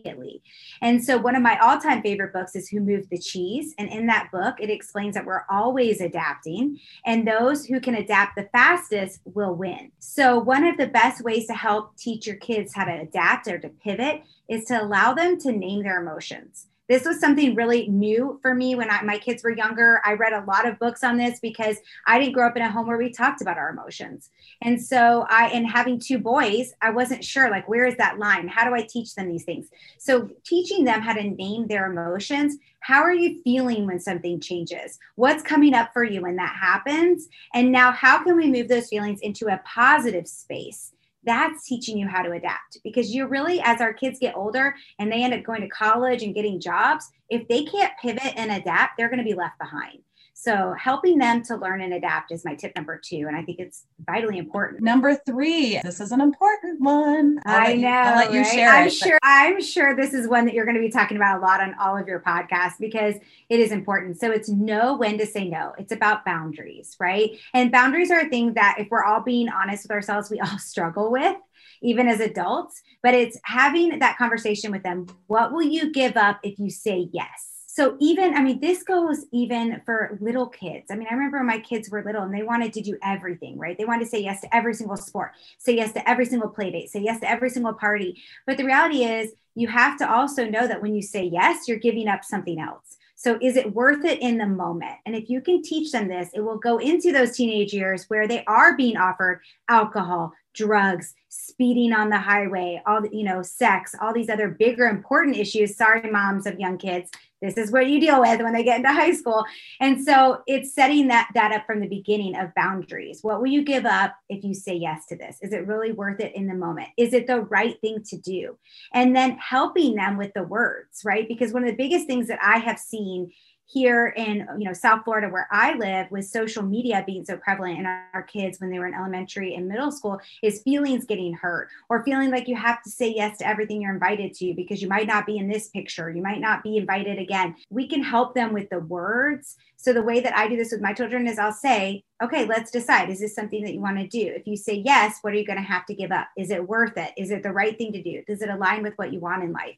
And 0.81 1.03
so, 1.03 1.17
one 1.17 1.35
of 1.35 1.41
my 1.41 1.57
all 1.59 1.79
time 1.79 2.01
favorite 2.01 2.33
books 2.33 2.55
is 2.55 2.69
Who 2.69 2.79
Moved 2.79 3.09
the 3.09 3.17
Cheese. 3.17 3.73
And 3.77 3.89
in 3.89 4.07
that 4.07 4.29
book, 4.31 4.55
it 4.59 4.69
explains 4.69 5.15
that 5.15 5.25
we're 5.25 5.45
always 5.49 6.01
adapting, 6.01 6.79
and 7.05 7.27
those 7.27 7.65
who 7.65 7.79
can 7.79 7.95
adapt 7.95 8.35
the 8.35 8.49
fastest 8.51 9.21
will 9.25 9.55
win. 9.55 9.91
So, 9.99 10.39
one 10.39 10.65
of 10.65 10.77
the 10.77 10.87
best 10.87 11.23
ways 11.23 11.47
to 11.47 11.53
help 11.53 11.95
teach 11.97 12.27
your 12.27 12.37
kids 12.37 12.73
how 12.73 12.85
to 12.85 13.01
adapt 13.01 13.47
or 13.47 13.59
to 13.59 13.69
pivot 13.69 14.23
is 14.49 14.65
to 14.65 14.81
allow 14.81 15.13
them 15.13 15.39
to 15.39 15.51
name 15.51 15.83
their 15.83 16.01
emotions 16.01 16.67
this 16.87 17.05
was 17.05 17.19
something 17.19 17.55
really 17.55 17.87
new 17.87 18.39
for 18.41 18.53
me 18.53 18.75
when 18.75 18.89
I, 18.89 19.01
my 19.01 19.17
kids 19.17 19.43
were 19.43 19.55
younger. 19.55 20.01
I 20.05 20.13
read 20.13 20.33
a 20.33 20.45
lot 20.45 20.67
of 20.67 20.79
books 20.79 21.03
on 21.03 21.17
this 21.17 21.39
because 21.39 21.77
I 22.05 22.19
didn't 22.19 22.33
grow 22.33 22.47
up 22.47 22.55
in 22.55 22.61
a 22.61 22.71
home 22.71 22.87
where 22.87 22.97
we 22.97 23.11
talked 23.11 23.41
about 23.41 23.57
our 23.57 23.69
emotions. 23.69 24.29
And 24.61 24.81
so 24.81 25.25
I, 25.29 25.47
and 25.47 25.67
having 25.67 25.99
two 25.99 26.19
boys, 26.19 26.73
I 26.81 26.91
wasn't 26.91 27.23
sure 27.23 27.49
like, 27.49 27.67
where 27.67 27.85
is 27.85 27.97
that 27.97 28.19
line? 28.19 28.47
How 28.47 28.67
do 28.67 28.75
I 28.75 28.87
teach 28.87 29.15
them 29.15 29.29
these 29.29 29.45
things? 29.45 29.67
So 29.97 30.29
teaching 30.45 30.83
them 30.83 31.01
how 31.01 31.13
to 31.13 31.23
name 31.23 31.67
their 31.67 31.91
emotions. 31.91 32.57
How 32.81 33.01
are 33.01 33.13
you 33.13 33.41
feeling 33.43 33.87
when 33.87 33.99
something 33.99 34.39
changes? 34.39 34.99
What's 35.15 35.41
coming 35.41 35.73
up 35.73 35.91
for 35.91 36.03
you 36.03 36.21
when 36.21 36.35
that 36.35 36.55
happens? 36.55 37.27
And 37.53 37.71
now 37.71 37.91
how 37.91 38.23
can 38.23 38.35
we 38.35 38.51
move 38.51 38.67
those 38.67 38.89
feelings 38.89 39.21
into 39.21 39.47
a 39.47 39.61
positive 39.65 40.27
space? 40.27 40.91
That's 41.25 41.65
teaching 41.65 41.97
you 41.97 42.07
how 42.07 42.21
to 42.21 42.31
adapt. 42.31 42.79
Because 42.83 43.13
you're 43.13 43.27
really 43.27 43.61
as 43.61 43.81
our 43.81 43.93
kids 43.93 44.19
get 44.19 44.35
older 44.35 44.75
and 44.99 45.11
they 45.11 45.23
end 45.23 45.33
up 45.33 45.43
going 45.43 45.61
to 45.61 45.67
college 45.67 46.23
and 46.23 46.35
getting 46.35 46.59
jobs 46.59 47.09
if 47.29 47.47
they 47.47 47.63
can't 47.63 47.93
pivot 48.01 48.33
and 48.35 48.51
adapt 48.51 48.97
they're 48.97 49.09
going 49.09 49.19
to 49.19 49.23
be 49.23 49.33
left 49.33 49.57
behind 49.59 49.99
so 50.37 50.75
helping 50.77 51.17
them 51.17 51.43
to 51.43 51.55
learn 51.55 51.81
and 51.81 51.93
adapt 51.93 52.29
is 52.33 52.43
my 52.43 52.55
tip 52.55 52.75
number 52.75 52.99
two. 53.01 53.23
And 53.25 53.37
I 53.37 53.41
think 53.41 53.57
it's 53.59 53.85
vitally 54.05 54.37
important. 54.37 54.83
Number 54.83 55.15
three, 55.15 55.79
this 55.81 56.01
is 56.01 56.11
an 56.11 56.19
important 56.19 56.81
one. 56.81 57.39
I'll 57.45 57.69
i 57.69 57.73
know. 57.73 57.87
You, 57.87 57.87
I'll 57.87 58.15
let 58.15 58.33
you 58.33 58.41
right? 58.41 58.53
share 58.53 58.69
I'm 58.69 58.87
it, 58.87 58.93
sure 58.93 59.17
I'm 59.23 59.61
sure 59.61 59.95
this 59.95 60.13
is 60.13 60.27
one 60.27 60.43
that 60.43 60.53
you're 60.53 60.65
going 60.65 60.75
to 60.75 60.81
be 60.81 60.89
talking 60.89 61.15
about 61.15 61.39
a 61.39 61.41
lot 61.41 61.61
on 61.61 61.73
all 61.79 61.97
of 61.97 62.05
your 62.05 62.19
podcasts 62.19 62.73
because 62.81 63.15
it 63.47 63.59
is 63.61 63.71
important. 63.71 64.19
So 64.19 64.29
it's 64.29 64.49
know 64.49 64.97
when 64.97 65.17
to 65.19 65.25
say 65.25 65.47
no. 65.47 65.71
It's 65.77 65.93
about 65.93 66.25
boundaries, 66.25 66.97
right? 66.99 67.39
And 67.53 67.71
boundaries 67.71 68.11
are 68.11 68.19
a 68.19 68.29
thing 68.29 68.55
that 68.55 68.75
if 68.77 68.89
we're 68.91 69.05
all 69.05 69.21
being 69.21 69.47
honest 69.47 69.85
with 69.85 69.91
ourselves, 69.91 70.29
we 70.29 70.41
all 70.41 70.57
struggle 70.59 71.11
with 71.11 71.37
even 71.81 72.09
as 72.09 72.19
adults, 72.19 72.81
but 73.03 73.13
it's 73.13 73.37
having 73.43 73.99
that 73.99 74.17
conversation 74.17 74.71
with 74.71 74.83
them. 74.83 75.07
What 75.27 75.53
will 75.53 75.63
you 75.63 75.93
give 75.93 76.17
up 76.17 76.39
if 76.43 76.59
you 76.59 76.69
say 76.69 77.07
yes? 77.13 77.54
So 77.75 77.97
even 77.99 78.33
i 78.35 78.41
mean 78.41 78.59
this 78.61 78.83
goes 78.83 79.25
even 79.33 79.81
for 79.85 80.17
little 80.21 80.47
kids. 80.47 80.85
I 80.89 80.95
mean 80.95 81.07
i 81.11 81.13
remember 81.13 81.43
my 81.43 81.59
kids 81.59 81.89
were 81.89 82.03
little 82.03 82.23
and 82.23 82.33
they 82.33 82.43
wanted 82.43 82.71
to 82.73 82.81
do 82.81 82.97
everything 83.03 83.59
right? 83.59 83.77
They 83.77 83.83
wanted 83.85 84.05
to 84.05 84.09
say 84.09 84.21
yes 84.23 84.39
to 84.41 84.55
every 84.55 84.73
single 84.73 84.95
sport 84.95 85.33
say 85.57 85.75
yes 85.75 85.91
to 85.93 86.09
every 86.09 86.25
single 86.25 86.49
play 86.49 86.71
date 86.71 86.89
say 86.89 87.01
yes 87.01 87.19
to 87.19 87.29
every 87.29 87.49
single 87.49 87.73
party. 87.73 88.21
But 88.47 88.57
the 88.57 88.65
reality 88.65 89.03
is 89.03 89.33
you 89.55 89.67
have 89.67 89.97
to 89.99 90.09
also 90.09 90.45
know 90.45 90.67
that 90.67 90.81
when 90.81 90.95
you 90.95 91.01
say 91.01 91.25
yes 91.25 91.67
you're 91.67 91.77
giving 91.77 92.07
up 92.07 92.23
something 92.23 92.59
else. 92.59 92.97
So 93.17 93.37
is 93.41 93.55
it 93.55 93.73
worth 93.73 94.03
it 94.05 94.19
in 94.21 94.37
the 94.37 94.45
moment? 94.45 94.97
And 95.05 95.15
if 95.15 95.29
you 95.29 95.41
can 95.41 95.61
teach 95.61 95.91
them 95.91 96.07
this 96.07 96.29
it 96.33 96.41
will 96.41 96.57
go 96.57 96.77
into 96.77 97.11
those 97.11 97.35
teenage 97.35 97.73
years 97.73 98.05
where 98.09 98.27
they 98.27 98.45
are 98.45 98.77
being 98.77 98.95
offered 98.95 99.41
alcohol 99.67 100.31
drugs 100.53 101.13
speeding 101.27 101.91
on 101.91 102.09
the 102.09 102.17
highway 102.17 102.81
all 102.85 103.01
the, 103.01 103.09
you 103.11 103.25
know 103.25 103.41
sex 103.41 103.93
all 103.99 104.13
these 104.13 104.29
other 104.29 104.47
bigger 104.47 104.87
important 104.87 105.35
issues. 105.35 105.75
Sorry 105.75 106.09
moms 106.09 106.45
of 106.45 106.57
young 106.57 106.77
kids 106.77 107.11
this 107.41 107.57
is 107.57 107.71
what 107.71 107.87
you 107.87 107.99
deal 107.99 108.21
with 108.21 108.41
when 108.41 108.53
they 108.53 108.63
get 108.63 108.77
into 108.77 108.91
high 108.91 109.13
school. 109.13 109.45
And 109.79 110.03
so 110.03 110.41
it's 110.47 110.73
setting 110.73 111.07
that 111.09 111.29
that 111.35 111.51
up 111.51 111.65
from 111.65 111.79
the 111.79 111.87
beginning 111.87 112.35
of 112.35 112.53
boundaries. 112.55 113.19
What 113.21 113.39
will 113.39 113.47
you 113.47 113.63
give 113.63 113.85
up 113.85 114.15
if 114.29 114.43
you 114.43 114.53
say 114.53 114.75
yes 114.75 115.05
to 115.07 115.15
this? 115.15 115.37
Is 115.41 115.53
it 115.53 115.67
really 115.67 115.91
worth 115.91 116.19
it 116.19 116.35
in 116.35 116.47
the 116.47 116.53
moment? 116.53 116.89
Is 116.97 117.13
it 117.13 117.27
the 117.27 117.41
right 117.41 117.79
thing 117.81 118.03
to 118.09 118.17
do? 118.17 118.57
And 118.93 119.15
then 119.15 119.37
helping 119.37 119.95
them 119.95 120.17
with 120.17 120.33
the 120.33 120.43
words 120.43 121.01
right? 121.03 121.27
Because 121.27 121.53
one 121.53 121.63
of 121.63 121.69
the 121.69 121.75
biggest 121.75 122.07
things 122.07 122.27
that 122.27 122.39
i 122.41 122.57
have 122.57 122.79
seen 122.79 123.31
here 123.67 124.13
in 124.15 124.47
you 124.57 124.65
know 124.65 124.73
South 124.73 125.03
Florida 125.03 125.27
where 125.27 125.47
I 125.51 125.73
live 125.75 126.09
with 126.11 126.25
social 126.25 126.61
media 126.61 127.03
being 127.05 127.25
so 127.25 127.37
prevalent 127.37 127.79
in 127.79 127.85
our 127.85 128.23
kids 128.23 128.59
when 128.59 128.69
they 128.69 128.77
were 128.77 128.87
in 128.87 128.93
elementary 128.93 129.55
and 129.55 129.67
middle 129.67 129.91
school 129.91 130.19
is 130.43 130.61
feelings 130.61 131.05
getting 131.05 131.33
hurt 131.33 131.69
or 131.89 132.03
feeling 132.03 132.29
like 132.29 132.47
you 132.47 132.55
have 132.55 132.83
to 132.83 132.89
say 132.91 133.11
yes 133.13 133.39
to 133.39 133.47
everything 133.47 133.81
you're 133.81 133.93
invited 133.93 134.33
to 134.35 134.53
because 134.55 134.81
you 134.81 134.87
might 134.87 135.07
not 135.07 135.25
be 135.25 135.37
in 135.37 135.47
this 135.47 135.69
picture. 135.69 136.11
You 136.11 136.21
might 136.21 136.41
not 136.41 136.63
be 136.63 136.77
invited 136.77 137.17
again. 137.17 137.55
We 137.69 137.87
can 137.87 138.03
help 138.03 138.35
them 138.35 138.53
with 138.53 138.69
the 138.69 138.79
words. 138.79 139.55
So 139.77 139.93
the 139.93 140.03
way 140.03 140.19
that 140.19 140.37
I 140.37 140.47
do 140.47 140.57
this 140.57 140.71
with 140.71 140.81
my 140.81 140.93
children 140.93 141.27
is 141.27 141.39
I'll 141.39 141.51
say 141.51 142.03
okay 142.23 142.45
let's 142.45 142.69
decide. 142.71 143.09
Is 143.09 143.19
this 143.19 143.35
something 143.35 143.63
that 143.63 143.73
you 143.73 143.81
want 143.81 143.97
to 143.97 144.07
do? 144.07 144.31
If 144.35 144.45
you 144.45 144.57
say 144.57 144.83
yes 144.85 145.17
what 145.21 145.33
are 145.33 145.37
you 145.37 145.45
going 145.45 145.59
to 145.59 145.63
have 145.63 145.87
to 145.87 145.95
give 145.95 146.11
up? 146.11 146.27
Is 146.37 146.51
it 146.51 146.67
worth 146.67 146.97
it? 146.97 147.11
Is 147.17 147.31
it 147.31 147.41
the 147.41 147.51
right 147.51 147.75
thing 147.75 147.93
to 147.93 148.03
do? 148.03 148.23
Does 148.27 148.43
it 148.43 148.49
align 148.49 148.83
with 148.83 148.93
what 148.97 149.11
you 149.11 149.19
want 149.19 149.43
in 149.43 149.53
life? 149.53 149.77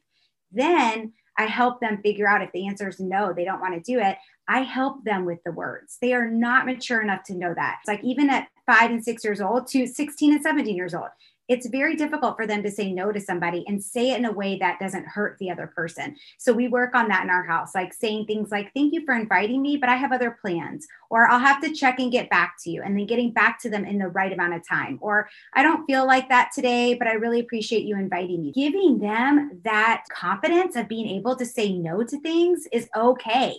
Then 0.52 1.12
I 1.38 1.46
help 1.46 1.80
them 1.80 2.02
figure 2.02 2.28
out 2.28 2.42
if 2.42 2.50
the 2.52 2.66
answer 2.66 2.88
is 2.88 2.98
no, 2.98 3.32
they 3.32 3.44
don't 3.44 3.60
want 3.60 3.74
to 3.74 3.92
do 3.92 4.00
it. 4.00 4.18
I 4.48 4.62
help 4.62 5.04
them 5.04 5.24
with 5.24 5.38
the 5.44 5.52
words. 5.52 5.96
They 6.02 6.12
are 6.12 6.28
not 6.28 6.66
mature 6.66 7.00
enough 7.00 7.22
to 7.24 7.34
know 7.34 7.54
that. 7.54 7.78
It's 7.80 7.88
like 7.88 8.02
even 8.02 8.28
at 8.28 8.48
five 8.66 8.90
and 8.90 9.02
six 9.02 9.22
years 9.24 9.40
old 9.40 9.68
to 9.68 9.86
16 9.86 10.32
and 10.32 10.42
17 10.42 10.74
years 10.74 10.94
old 10.94 11.08
it's 11.48 11.66
very 11.66 11.96
difficult 11.96 12.36
for 12.36 12.46
them 12.46 12.62
to 12.62 12.70
say 12.70 12.92
no 12.92 13.10
to 13.10 13.20
somebody 13.20 13.64
and 13.66 13.82
say 13.82 14.10
it 14.10 14.18
in 14.18 14.26
a 14.26 14.32
way 14.32 14.58
that 14.58 14.78
doesn't 14.78 15.06
hurt 15.06 15.38
the 15.38 15.50
other 15.50 15.66
person. 15.66 16.14
So 16.36 16.52
we 16.52 16.68
work 16.68 16.94
on 16.94 17.08
that 17.08 17.24
in 17.24 17.30
our 17.30 17.44
house, 17.44 17.74
like 17.74 17.94
saying 17.94 18.26
things 18.26 18.50
like, 18.50 18.70
Thank 18.74 18.92
you 18.92 19.04
for 19.04 19.14
inviting 19.14 19.62
me, 19.62 19.78
but 19.78 19.88
I 19.88 19.96
have 19.96 20.12
other 20.12 20.38
plans, 20.42 20.86
or 21.10 21.28
I'll 21.30 21.38
have 21.38 21.62
to 21.62 21.72
check 21.72 21.98
and 21.98 22.12
get 22.12 22.28
back 22.28 22.56
to 22.64 22.70
you, 22.70 22.82
and 22.82 22.96
then 22.96 23.06
getting 23.06 23.32
back 23.32 23.60
to 23.62 23.70
them 23.70 23.84
in 23.84 23.98
the 23.98 24.08
right 24.08 24.32
amount 24.32 24.54
of 24.54 24.68
time, 24.68 24.98
or 25.00 25.28
I 25.54 25.62
don't 25.62 25.86
feel 25.86 26.06
like 26.06 26.28
that 26.28 26.50
today, 26.54 26.94
but 26.94 27.08
I 27.08 27.12
really 27.12 27.40
appreciate 27.40 27.84
you 27.84 27.96
inviting 27.96 28.42
me. 28.42 28.52
Giving 28.52 28.98
them 28.98 29.60
that 29.64 30.04
confidence 30.10 30.76
of 30.76 30.88
being 30.88 31.08
able 31.08 31.34
to 31.36 31.46
say 31.46 31.72
no 31.72 32.04
to 32.04 32.20
things 32.20 32.66
is 32.72 32.88
okay. 32.94 33.56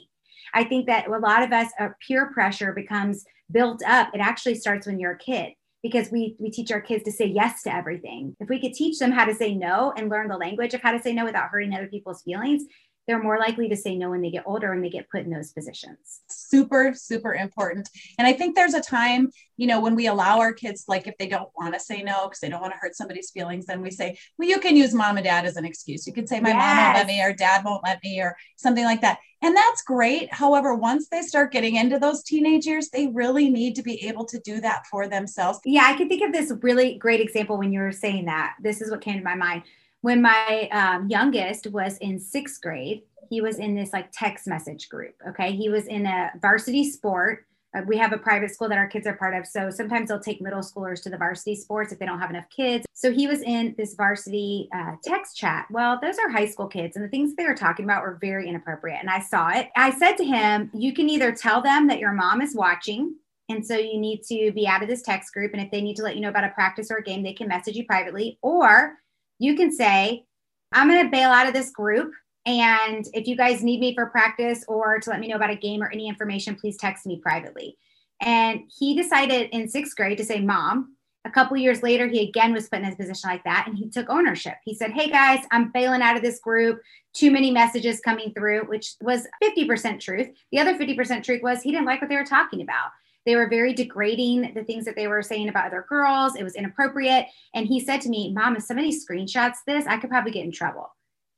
I 0.54 0.64
think 0.64 0.86
that 0.88 1.08
a 1.08 1.18
lot 1.18 1.44
of 1.44 1.52
us, 1.52 1.72
uh, 1.80 1.90
peer 2.06 2.32
pressure 2.32 2.74
becomes 2.74 3.26
built 3.52 3.82
up. 3.84 4.10
It 4.14 4.20
actually 4.20 4.56
starts 4.56 4.86
when 4.86 5.00
you're 5.00 5.14
a 5.14 5.18
kid 5.18 5.54
because 5.82 6.12
we 6.12 6.36
we 6.40 6.50
teach 6.52 6.72
our 6.72 6.82
kids 6.82 7.04
to 7.04 7.12
say 7.12 7.26
yes 7.26 7.64
to 7.64 7.74
everything. 7.74 8.36
If 8.40 8.50
we 8.50 8.60
could 8.60 8.74
teach 8.74 9.00
them 9.00 9.12
how 9.12 9.26
to 9.26 9.36
say 9.36 9.56
no 9.56 9.94
and 9.96 10.10
learn 10.10 10.28
the 10.28 10.38
language 10.38 10.74
of 10.74 10.82
how 10.82 10.92
to 10.92 11.02
say 11.02 11.14
no 11.14 11.26
without 11.26 11.50
hurting 11.50 11.74
other 11.74 11.88
people's 11.88 12.22
feelings, 12.24 12.64
they're 13.10 13.22
more 13.22 13.40
likely 13.40 13.68
to 13.68 13.76
say 13.76 13.96
no 13.96 14.12
when 14.12 14.22
they 14.22 14.30
get 14.30 14.44
older 14.46 14.72
and 14.72 14.84
they 14.84 14.90
get 14.90 15.10
put 15.10 15.22
in 15.22 15.32
those 15.32 15.52
positions. 15.52 16.22
Super, 16.28 16.94
super 16.94 17.34
important. 17.34 17.90
And 18.20 18.28
I 18.28 18.34
think 18.34 18.56
there's 18.56 18.76
a 18.76 18.82
time, 18.82 19.32
you 19.58 19.66
know, 19.66 19.82
when 19.82 19.96
we 19.96 20.06
allow 20.06 20.40
our 20.40 20.54
kids, 20.54 20.86
like 20.88 21.08
if 21.08 21.18
they 21.18 21.28
don't 21.28 21.50
want 21.58 21.74
to 21.74 21.80
say 21.80 22.04
no 22.04 22.28
because 22.28 22.40
they 22.40 22.50
don't 22.50 22.62
want 22.62 22.74
to 22.74 22.80
hurt 22.80 22.96
somebody's 22.96 23.32
feelings, 23.32 23.66
then 23.66 23.82
we 23.82 23.90
say, 23.90 24.16
well, 24.38 24.48
you 24.48 24.60
can 24.60 24.78
use 24.78 24.94
mom 24.94 25.18
and 25.18 25.24
dad 25.24 25.46
as 25.46 25.58
an 25.58 25.66
excuse. 25.66 26.06
You 26.06 26.14
can 26.14 26.28
say, 26.28 26.40
my 26.40 26.50
yes. 26.50 26.58
mom 26.58 26.78
won't 26.86 26.98
let 26.98 27.08
me, 27.08 27.24
or 27.24 27.34
dad 27.34 27.66
won't 27.66 27.84
let 27.84 28.04
me, 28.04 28.22
or 28.22 28.38
something 28.58 28.86
like 28.86 29.02
that. 29.02 29.18
And 29.42 29.58
that's 29.58 29.82
great. 29.82 30.32
However, 30.32 30.76
once 30.76 31.08
they 31.10 31.24
start 31.24 31.52
getting 31.52 31.78
into 31.78 31.98
those 31.98 32.22
teenage 32.22 32.68
years, 32.68 32.90
they 32.90 33.08
really 33.08 33.50
need 33.50 33.74
to 33.78 33.82
be 33.82 34.06
able 34.08 34.26
to 34.26 34.40
do 34.42 34.62
that 34.62 34.86
for 34.86 35.08
themselves. 35.08 35.60
Yeah, 35.66 35.86
I 35.88 35.98
can 35.98 36.10
think 36.10 36.22
of 36.22 36.32
this 36.32 36.54
really 36.62 37.00
great 37.00 37.22
example 37.22 37.58
when 37.58 37.74
you 37.74 37.80
were 37.80 37.92
saying 37.92 38.26
that. 38.26 38.54
This 38.62 38.82
is 38.82 38.92
what 38.92 39.02
came 39.02 39.18
to 39.18 39.24
my 39.24 39.36
mind 39.36 39.64
when 40.02 40.22
my 40.22 40.70
um, 40.72 41.08
youngest 41.10 41.68
was 41.68 41.98
in 41.98 42.20
sixth 42.20 42.62
grade, 42.62 43.04
he 43.30 43.42
was 43.42 43.60
in 43.60 43.76
this 43.76 43.94
like 43.94 44.12
text 44.12 44.48
message 44.48 44.90
group. 44.90 45.16
Okay. 45.28 45.52
He 45.52 45.70
was 45.70 45.86
in 45.86 46.06
a 46.06 46.32
varsity 46.42 46.90
sport. 46.90 47.46
Uh, 47.76 47.82
we 47.86 47.98
have 47.98 48.14
a 48.14 48.18
private 48.18 48.50
school 48.50 48.68
that 48.68 48.80
our 48.80 48.88
kids 48.88 49.06
are 49.06 49.14
part 49.14 49.36
of. 49.36 49.46
So 49.46 49.70
sometimes 49.70 50.10
they'll 50.10 50.20
take 50.20 50.42
middle 50.42 50.62
schoolers 50.62 51.04
to 51.04 51.10
the 51.10 51.18
varsity 51.18 51.56
sports 51.56 51.92
if 51.92 52.00
they 52.00 52.06
don't 52.06 52.20
have 52.20 52.32
enough 52.32 52.50
kids. 52.50 52.86
So 52.94 53.12
he 53.12 53.28
was 53.28 53.42
in 53.42 53.76
this 53.78 53.94
varsity 53.94 54.70
uh, 54.74 54.94
text 55.04 55.38
chat. 55.38 55.68
Well, 55.70 56.00
those 56.02 56.18
are 56.18 56.30
high 56.30 56.48
school 56.48 56.68
kids, 56.68 56.96
and 56.96 57.06
the 57.06 57.10
things 57.10 57.36
they 57.36 57.46
were 57.46 57.54
talking 57.54 57.86
about 57.86 58.02
were 58.02 58.18
very 58.20 58.50
inappropriate. 58.50 58.98
And 59.00 59.10
I 59.10 59.20
saw 59.20 59.50
it. 59.50 59.70
I 59.78 59.92
said 59.92 60.14
to 60.14 60.26
him, 60.26 60.72
You 60.74 60.94
can 60.94 61.10
either 61.10 61.32
tell 61.32 61.62
them 61.62 61.88
that 61.88 62.00
your 62.00 62.12
mom 62.12 62.42
is 62.42 62.56
watching. 62.56 63.16
And 63.50 63.66
so 63.66 63.76
you 63.76 64.00
need 64.00 64.24
to 64.30 64.52
be 64.52 64.68
out 64.68 64.82
of 64.82 64.90
this 64.90 65.02
text 65.02 65.34
group. 65.34 65.54
And 65.54 65.62
if 65.62 65.72
they 65.72 65.82
need 65.82 65.96
to 65.98 66.04
let 66.04 66.16
you 66.16 66.22
know 66.22 66.30
about 66.30 66.44
a 66.44 66.50
practice 66.50 66.92
or 66.92 66.98
a 66.98 67.04
game, 67.04 67.24
they 67.24 67.34
can 67.34 67.48
message 67.48 67.76
you 67.76 67.86
privately. 67.86 68.38
Or 68.42 68.98
you 69.40 69.56
can 69.56 69.72
say, 69.72 70.26
I'm 70.72 70.88
going 70.88 71.04
to 71.04 71.10
bail 71.10 71.32
out 71.32 71.48
of 71.48 71.54
this 71.54 71.72
group. 71.72 72.14
And 72.46 73.06
if 73.14 73.28
you 73.28 73.36
guys 73.36 73.64
need 73.64 73.80
me 73.80 73.96
for 73.96 74.08
practice 74.08 74.64
or 74.68 75.00
to 75.00 75.10
let 75.10 75.20
me 75.20 75.28
know 75.28 75.36
about 75.36 75.50
a 75.50 75.56
game 75.56 75.82
or 75.82 75.92
any 75.92 76.08
information, 76.08 76.56
please 76.56 76.78
text 76.78 77.06
me 77.06 77.20
privately. 77.20 77.78
And 78.22 78.62
he 78.78 78.96
decided 78.96 79.50
in 79.52 79.68
sixth 79.68 79.96
grade 79.96 80.18
to 80.18 80.26
say, 80.26 80.42
Mom. 80.42 80.96
A 81.26 81.30
couple 81.30 81.58
years 81.58 81.84
later, 81.84 82.08
he 82.08 82.28
again 82.28 82.54
was 82.54 82.70
put 82.70 82.80
in 82.80 82.86
a 82.86 82.96
position 82.96 83.30
like 83.30 83.44
that 83.44 83.66
and 83.68 83.78
he 83.78 83.90
took 83.90 84.10
ownership. 84.10 84.56
He 84.64 84.74
said, 84.74 84.92
Hey 84.92 85.10
guys, 85.10 85.46
I'm 85.52 85.70
bailing 85.72 86.02
out 86.02 86.16
of 86.16 86.22
this 86.22 86.40
group. 86.40 86.82
Too 87.14 87.30
many 87.30 87.52
messages 87.52 88.00
coming 88.00 88.34
through, 88.34 88.62
which 88.62 88.94
was 89.02 89.28
50% 89.44 90.00
truth. 90.00 90.30
The 90.54 90.60
other 90.60 90.76
50% 90.76 91.24
truth 91.24 91.42
was 91.44 91.62
he 91.62 91.72
didn't 91.72 91.86
like 91.86 92.00
what 92.00 92.10
they 92.10 92.16
were 92.16 92.24
talking 92.24 92.62
about. 92.62 92.92
They 93.30 93.36
were 93.36 93.48
very 93.48 93.74
degrading, 93.74 94.56
the 94.56 94.64
things 94.64 94.86
that 94.86 94.96
they 94.96 95.06
were 95.06 95.22
saying 95.22 95.50
about 95.50 95.68
other 95.68 95.86
girls. 95.88 96.36
It 96.36 96.42
was 96.42 96.56
inappropriate. 96.56 97.28
And 97.54 97.68
he 97.68 97.80
said 97.80 98.02
to 98.02 98.10
me, 98.10 98.34
Mom, 98.34 98.56
if 98.56 98.64
somebody 98.64 98.92
screenshots 98.92 99.58
this, 99.68 99.86
I 99.86 99.98
could 99.98 100.10
probably 100.10 100.32
get 100.32 100.46
in 100.46 100.52
trouble. 100.52 100.90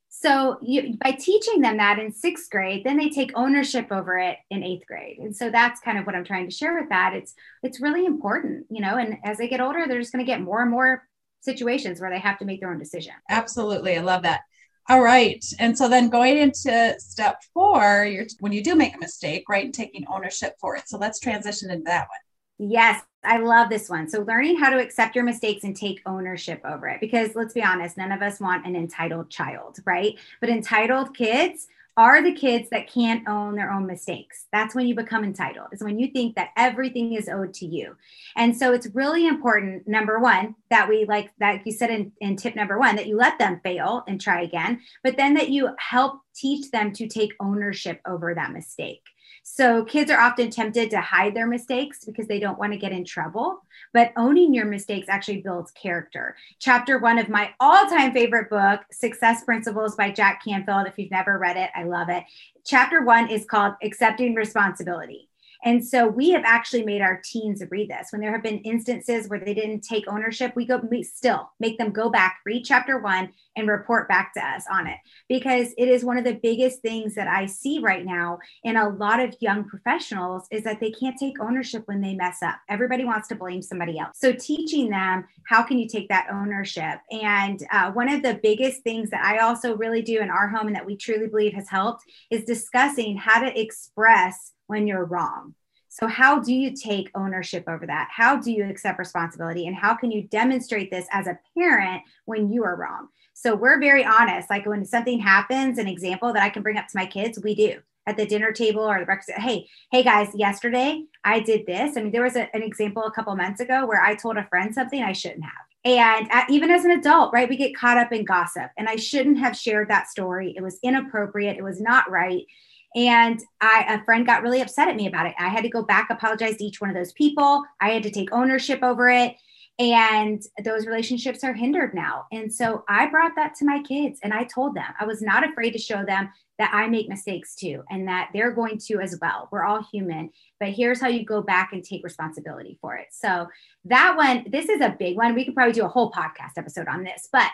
So 0.07 0.57
you, 0.62 0.95
by 1.03 1.12
teaching 1.12 1.60
them 1.60 1.75
that 1.75 2.00
in 2.00 2.13
sixth 2.13 2.50
grade, 2.50 2.86
then 2.86 2.95
they 2.95 3.10
take 3.10 3.33
ownership 3.36 3.91
over 3.91 4.17
it 4.17 4.38
in 4.50 4.63
eighth 4.63 4.88
grade. 4.88 5.17
And 5.17 5.36
so 5.36 5.51
that's 5.51 5.81
kind 5.81 5.98
of 5.98 6.05
what 6.05 6.15
I'm 6.15 6.24
trying 6.24 6.48
to 6.48 6.55
share 6.55 6.79
with 6.79 6.88
that. 6.88 7.13
It's 7.13 7.33
it's 7.62 7.81
really 7.81 8.05
important, 8.05 8.67
you 8.69 8.79
know. 8.79 8.95
And 8.95 9.17
as 9.25 9.38
they 9.38 9.50
get 9.50 9.60
older, 9.60 9.83
they're 9.86 10.00
just 10.00 10.13
going 10.13 10.25
to 10.25 10.31
get 10.31 10.39
more 10.39 10.62
and 10.62 10.71
more 10.71 11.05
situations 11.41 12.00
where 12.00 12.10
they 12.10 12.19
have 12.19 12.39
to 12.39 12.45
make 12.45 12.62
their 12.62 12.71
own 12.71 12.79
decision. 12.79 13.15
Absolutely, 13.29 13.98
I 13.98 14.01
love 14.01 14.24
that. 14.24 14.43
All 14.90 15.02
right. 15.02 15.44
And 15.60 15.78
so 15.78 15.88
then 15.88 16.10
going 16.10 16.38
into 16.38 16.96
step 17.00 17.42
four, 17.54 18.06
you're 18.06 18.26
when 18.40 18.52
you 18.52 18.64
do 18.64 18.76
make 18.76 18.96
a 18.96 19.00
mistake, 19.00 19.48
right, 19.48 19.66
and 19.66 19.74
taking 19.74 20.06
ownership 20.08 20.56
for 20.60 20.76
it. 20.76 20.88
So 20.88 20.98
let's 20.98 21.20
transition 21.20 21.70
into 21.70 21.86
that 21.86 22.08
one. 22.10 22.70
Yes, 22.70 23.04
I 23.24 23.38
love 23.38 23.70
this 23.70 23.90
one. 23.90 24.10
So 24.10 24.22
learning 24.22 24.58
how 24.58 24.70
to 24.70 24.80
accept 24.80 25.16
your 25.16 25.24
mistakes 25.24 25.64
and 25.64 25.76
take 25.76 26.02
ownership 26.06 26.62
over 26.64 26.88
it. 26.88 27.00
Because 27.00 27.36
let's 27.36 27.54
be 27.54 27.64
honest, 27.64 27.98
none 27.98 28.12
of 28.12 28.22
us 28.22 28.40
want 28.40 28.66
an 28.66 28.76
entitled 28.76 29.30
child, 29.30 29.78
right? 29.86 30.18
But 30.40 30.50
entitled 30.50 31.16
kids 31.16 31.68
are 32.01 32.24
the 32.24 32.34
kids 32.34 32.67
that 32.72 32.91
can't 32.91 33.29
own 33.29 33.53
their 33.55 33.72
own 33.72 33.86
mistakes. 33.86 34.48
That's 34.51 34.74
when 34.74 34.88
you 34.88 34.96
become 34.96 35.24
entitled. 35.24 35.67
Is 35.72 35.84
when 35.84 36.00
you 36.00 36.08
think 36.08 36.36
that 36.36 36.50
everything 36.58 37.13
is 37.13 37.29
owed 37.29 37.53
to 37.55 37.67
you. 37.67 37.96
And 38.36 38.58
so 38.58 38.74
it's 38.74 38.88
really 38.96 39.27
important, 39.27 39.88
number 39.88 40.17
one, 40.17 40.55
that 40.72 40.89
we 40.89 41.05
like 41.05 41.31
that 41.38 41.62
you 41.63 41.72
said 41.72 41.91
in, 41.91 42.12
in 42.20 42.38
tip 42.38 42.55
number 42.55 42.79
one, 42.79 42.96
that 42.96 43.05
you 43.05 43.17
let 43.17 43.38
them 43.38 43.62
fail 43.63 44.03
and 44.08 44.20
try 44.20 44.41
again, 44.41 44.81
but 45.03 45.15
then 45.15 45.36
that 45.36 45.50
you 45.50 45.70
help 45.77 46.22
teach 46.34 46.72
them 46.72 46.91
to 46.93 47.08
take 47.08 47.34
ownership 47.39 48.01
over 48.08 48.34
that 48.34 48.51
mistake. 48.51 49.03
So 49.44 49.84
kids 49.86 50.12
are 50.12 50.20
often 50.20 50.50
tempted 50.50 50.90
to 50.92 51.02
hide 51.02 51.36
their 51.36 51.48
mistakes 51.48 52.06
because 52.06 52.28
they 52.28 52.40
don't 52.40 52.60
want 52.60 52.74
to 52.74 52.80
get 52.80 52.92
in 52.92 53.06
trouble. 53.06 53.62
But 53.94 54.14
owning 54.16 54.54
your 54.54 54.66
mistakes 54.66 55.08
actually 55.10 55.42
builds 55.42 55.72
character. 55.72 56.36
Chapter 56.60 57.00
one 57.00 57.18
of 57.18 57.30
my 57.30 57.52
all 57.60 57.86
time 57.88 58.14
favorite 58.14 58.50
book, 58.50 58.82
Success 58.92 59.44
Principles 59.44 59.96
by 59.96 60.12
Jack 60.12 60.44
Canfield. 60.44 60.88
If 60.88 60.98
you've 60.98 61.12
never 61.12 61.38
read 61.38 61.58
it, 61.58 61.72
I 61.76 61.84
love 61.84 62.10
it. 62.10 62.24
Chapter 62.64 63.04
one 63.04 63.30
is 63.30 63.46
called 63.46 63.74
Accepting 63.84 64.36
Responsibility. 64.36 65.31
And 65.63 65.86
so 65.86 66.08
we 66.08 66.32
have 66.32 66.44
actually 66.46 66.84
made 66.84 67.01
our 67.01 67.22
teens 67.24 67.62
read 67.70 67.89
this. 67.89 68.08
When 68.12 68.22
there 68.22 68.32
have 68.32 68.44
been 68.44 68.60
instances 68.60 69.27
where 69.27 69.39
they 69.39 69.53
didn't 69.53 69.82
take 69.82 70.06
ownership, 70.08 70.56
we 70.56 70.65
go 70.65 70.77
we 70.89 71.03
still 71.03 71.51
make 71.60 71.77
them 71.77 71.91
go 71.91 72.10
back, 72.10 72.39
read 72.46 72.63
chapter 72.65 73.00
one, 73.00 73.30
and 73.56 73.68
report 73.68 74.08
back 74.08 74.34
to 74.34 74.46
us 74.46 74.65
on 74.72 74.88
it 74.88 74.98
because 75.27 75.74
it 75.77 75.88
is 75.88 76.06
one 76.06 76.18
of 76.18 76.24
the 76.24 76.39
biggest 76.41 76.82
things 76.82 77.15
that 77.15 77.27
I 77.27 77.46
see 77.46 77.80
right 77.80 78.06
now 78.06 78.39
in 78.63 78.77
a 78.77 78.89
lot 78.89 79.20
of 79.20 79.36
young 79.39 79.65
professionals 79.65 80.48
is 80.51 80.63
that 80.63 80.80
they 80.80 80.91
can't 80.91 81.18
take 81.18 81.39
ownership 81.41 81.84
when 81.86 82.01
they 82.01 82.15
mess 82.15 82.41
up. 82.41 82.56
Everybody 82.70 83.06
wants 83.06 83.27
to 83.30 83.36
blame 83.36 83.62
somebody 83.62 84.00
else. 84.00 84.18
So 84.20 84.34
teaching 84.34 84.89
them 84.89 85.25
how 85.48 85.63
can 85.63 85.77
you 85.77 85.88
take 85.88 86.10
that 86.10 86.27
ownership? 86.32 87.00
And 87.12 87.62
uh, 87.72 87.91
one 87.91 88.10
of 88.10 88.24
the 88.24 88.39
biggest 88.41 88.84
things 88.84 89.10
that 89.10 89.24
I 89.24 89.39
also 89.39 89.75
really 89.75 90.01
do 90.01 90.22
in 90.22 90.30
our 90.30 90.48
home 90.48 90.68
and 90.68 90.75
that 90.75 90.86
we 90.86 90.96
truly 90.96 91.27
believe 91.27 91.53
has 91.53 91.70
helped 91.70 92.03
is 92.30 92.46
discussing 92.46 93.18
how 93.18 93.41
to 93.41 93.60
express 93.60 94.53
when 94.72 94.88
you're 94.88 95.04
wrong. 95.04 95.54
So, 95.90 96.08
how 96.08 96.40
do 96.40 96.54
you 96.54 96.74
take 96.74 97.12
ownership 97.13 97.66
over 97.68 97.86
that? 97.86 98.08
How 98.10 98.38
do 98.38 98.50
you 98.50 98.63
accept 98.63 98.98
responsibility? 98.98 99.68
And 99.68 99.75
how 99.75 99.94
can 99.94 100.10
you 100.10 100.24
demonstrate 100.24 100.90
this 100.90 101.06
as 101.12 101.28
a 101.28 101.38
parent 101.58 102.04
when 102.24 102.50
you 102.50 102.63
are 102.63 102.78
wrong? 102.78 103.10
So, 103.34 103.54
we're 103.54 103.82
very 103.82 104.06
honest. 104.06 104.50
Like 104.50 104.66
when 104.66 104.86
something 104.86 105.20
happens, 105.20 105.78
an 105.78 105.88
example 105.88 106.32
that 106.32 106.42
I 106.42 106.50
can 106.50 106.63
bring 106.63 106.78
up 106.78 106.88
to 106.88 106.98
my 106.98 107.06
kids, 107.06 107.38
we 107.44 107.54
do 107.54 107.82
at 108.08 108.16
the 108.16 108.25
dinner 108.25 108.54
table 108.54 108.82
or 108.82 109.00
the 109.00 109.06
breakfast. 109.06 109.38
Hey, 109.38 109.68
hey 109.92 110.04
guys, 110.04 110.30
yesterday 110.34 111.04
I 111.25 111.42
did 111.42 111.66
this. 111.68 111.98
I 111.98 112.01
mean, 112.01 112.13
there 112.13 112.24
was 112.24 112.38
a, 112.38 112.54
an 112.56 112.63
example 112.63 113.04
a 113.04 113.12
couple 113.12 113.36
months 113.36 113.60
ago 113.60 113.86
where 113.86 114.01
I 114.01 114.16
told 114.16 114.38
a 114.38 114.48
friend 114.48 114.74
something 114.74 115.04
I 115.04 115.12
shouldn't 115.12 115.44
have. 115.44 115.66
And 115.84 116.30
even 116.50 116.72
as 116.72 116.86
an 116.86 116.92
adult, 116.92 117.34
right, 117.34 117.50
we 117.50 117.58
get 117.58 117.75
caught 117.75 117.98
up 117.98 118.13
in 118.13 118.24
gossip. 118.24 118.72
And 118.78 118.88
I 118.88 118.96
shouldn't 118.96 119.40
have 119.40 119.58
shared 119.58 119.90
that 119.90 120.08
story. 120.08 120.54
It 120.56 120.62
was 120.62 120.80
inappropriate. 120.84 121.58
It 121.58 121.63
was 121.63 121.82
not 121.82 122.10
right. 122.10 122.46
And 122.95 123.41
I, 123.62 123.86
a 123.88 124.03
friend 124.03 124.25
got 124.25 124.43
really 124.43 124.62
upset 124.62 124.89
at 124.89 124.95
me 124.95 125.07
about 125.07 125.25
it. 125.25 125.33
I 125.39 125.50
had 125.50 125.63
to 125.63 125.69
go 125.69 125.83
back, 125.83 126.10
apologize 126.10 126.57
to 126.57 126.65
each 126.65 126.81
one 126.81 126.89
of 126.89 126.95
those 126.95 127.13
people. 127.13 127.63
I 127.79 127.91
had 127.91 128.03
to 128.03 128.12
take 128.12 128.33
ownership 128.33 128.83
over 128.83 129.10
it. 129.10 129.36
And 129.79 130.43
those 130.63 130.86
relationships 130.86 131.43
are 131.43 131.53
hindered 131.53 131.95
now. 131.95 132.25
And 132.31 132.53
so 132.53 132.83
I 132.88 133.07
brought 133.07 133.31
that 133.36 133.55
to 133.55 133.65
my 133.65 133.81
kids 133.81 134.19
and 134.21 134.33
I 134.33 134.43
told 134.43 134.75
them 134.75 134.93
I 135.00 135.05
was 135.05 135.21
not 135.21 135.50
afraid 135.50 135.71
to 135.71 135.79
show 135.79 136.05
them 136.05 136.29
that 136.60 136.71
I 136.71 136.88
make 136.88 137.10
mistakes 137.10 137.55
too 137.55 137.81
and 137.89 138.07
that 138.07 138.29
they're 138.33 138.51
going 138.51 138.77
to 138.77 139.00
as 139.00 139.17
well. 139.19 139.50
We're 139.51 139.63
all 139.63 139.83
human, 139.91 140.29
but 140.60 140.69
here's 140.69 141.01
how 141.01 141.07
you 141.07 141.25
go 141.25 141.41
back 141.41 141.74
and 141.74 141.83
take 141.83 142.03
responsibility 142.03 142.77
for 142.79 142.95
it. 142.98 143.07
So 143.12 143.48
that 143.86 144.15
one, 144.15 144.45
this 144.51 144.69
is 144.69 144.81
a 144.81 144.95
big 145.00 145.17
one. 145.17 145.33
We 145.33 145.45
could 145.45 145.55
probably 145.55 145.74
do 145.74 145.86
a 145.86 145.89
whole 145.89 146.12
podcast 146.12 146.57
episode 146.57 146.88
on 146.88 147.03
this, 147.03 147.27
but 147.31 147.50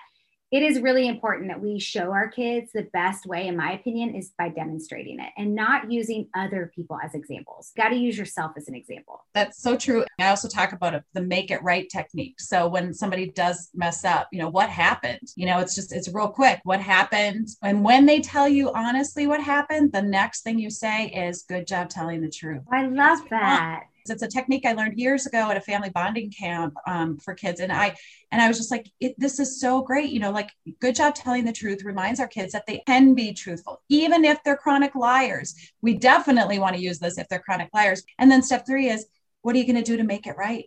it 0.50 0.63
is 0.63 0.80
really 0.80 1.08
important 1.08 1.50
that 1.50 1.62
we 1.62 1.77
show 1.77 2.12
our 2.12 2.30
kids 2.30 2.72
the 2.72 2.88
best 2.94 3.25
way, 3.25 3.48
in 3.48 3.58
my 3.58 3.74
opinion, 3.74 4.16
is 4.16 4.32
by 4.38 4.48
demonstrating 4.48 5.20
it 5.20 5.30
and 5.38 5.54
not 5.54 5.92
using 5.92 6.27
other 6.34 6.72
people 6.74 6.98
as 7.04 7.13
examples. 7.13 7.74
Got 7.75 7.89
to 7.89 7.98
use 7.98 8.18
yourself 8.18 8.54
as 8.56 8.70
an 8.70 8.75
example. 8.75 9.25
That's 9.34 9.62
so 9.62 9.75
true. 9.75 10.06
I 10.20 10.30
also 10.30 10.48
talk 10.48 10.72
about 10.72 11.04
the 11.13 11.22
make 11.22 11.51
it 11.51 11.62
right 11.63 11.88
technique. 11.89 12.39
So 12.39 12.68
when 12.68 12.94
somebody 12.94 13.30
does 13.32 13.70
mess 13.74 14.06
up, 14.06 14.30
you 14.32 14.39
know, 14.39 14.50
what 14.50 14.70
happened? 14.70 15.27
You 15.36 15.48
know, 15.48 15.60
it's 15.60 15.75
just, 15.75 15.92
it's 15.92 16.08
real 16.13 16.30
quick. 16.30 16.62
What 16.63 16.80
happened? 16.80 17.50
And 17.62 17.84
when 17.84 18.06
they 18.06 18.22
tell 18.22 18.48
you 18.48 18.72
honestly 18.74 19.27
what 19.27 19.44
happened, 19.44 19.92
the 19.92 20.01
next 20.01 20.44
thing 20.44 20.60
you 20.60 20.70
say 20.70 21.08
is, 21.08 21.44
good 21.44 21.68
job 21.68 21.89
telling 21.89 22.22
the 22.22 22.30
truth. 22.30 22.63
I 22.72 22.86
love 22.86 23.20
that 23.30 23.84
It's 24.10 24.24
a 24.24 24.28
technique 24.28 24.66
I 24.66 24.74
learned 24.74 24.98
years 24.98 25.26
ago 25.26 25.50
at 25.50 25.58
a 25.58 25.62
family 25.62 25.90
bonding 25.90 26.32
camp 26.32 26.76
um, 26.86 27.18
for 27.18 27.34
kids. 27.34 27.60
And 27.60 27.72
I, 27.72 27.96
and 28.32 28.42
I 28.42 28.48
was 28.48 28.58
just 28.58 28.72
like, 28.72 28.92
this 29.18 29.40
is 29.40 29.60
so 29.60 29.82
great. 29.82 30.10
You 30.10 30.20
know, 30.20 30.32
like 30.32 30.52
good 30.80 30.96
job 30.96 31.16
telling 31.16 31.46
the 31.46 31.54
truth 31.54 31.84
reminds 31.84 32.20
our 32.20 32.28
kids 32.28 32.54
that 32.54 32.66
they 32.68 32.84
can 32.86 33.14
be 33.14 33.34
truthful, 33.34 33.82
even 33.90 34.26
if 34.26 34.44
they're 34.44 34.58
chronic 34.58 34.96
liars. 34.96 35.56
We 35.82 35.96
definitely 35.96 36.60
want 36.60 36.76
to 36.76 36.82
use 36.82 37.00
this 37.00 37.18
if 37.18 37.28
they're 37.28 37.40
chronic 37.40 37.70
liars. 37.74 38.04
And 38.18 38.32
then 38.32 38.44
step 38.44 38.66
three 38.66 38.90
is, 38.90 39.06
what 39.42 39.56
are 39.56 39.60
you 39.60 39.66
going 39.66 39.84
to 39.84 39.92
do 39.92 39.98
to 39.98 40.04
make 40.04 40.28
it 40.28 40.38
right? 40.38 40.66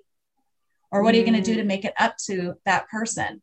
Or 0.91 1.03
what 1.03 1.15
are 1.15 1.19
you 1.19 1.25
going 1.25 1.35
to 1.35 1.43
do 1.43 1.57
to 1.57 1.63
mm. 1.63 1.67
make 1.67 1.85
it 1.85 1.95
up 1.99 2.17
to 2.27 2.55
that 2.65 2.89
person? 2.89 3.43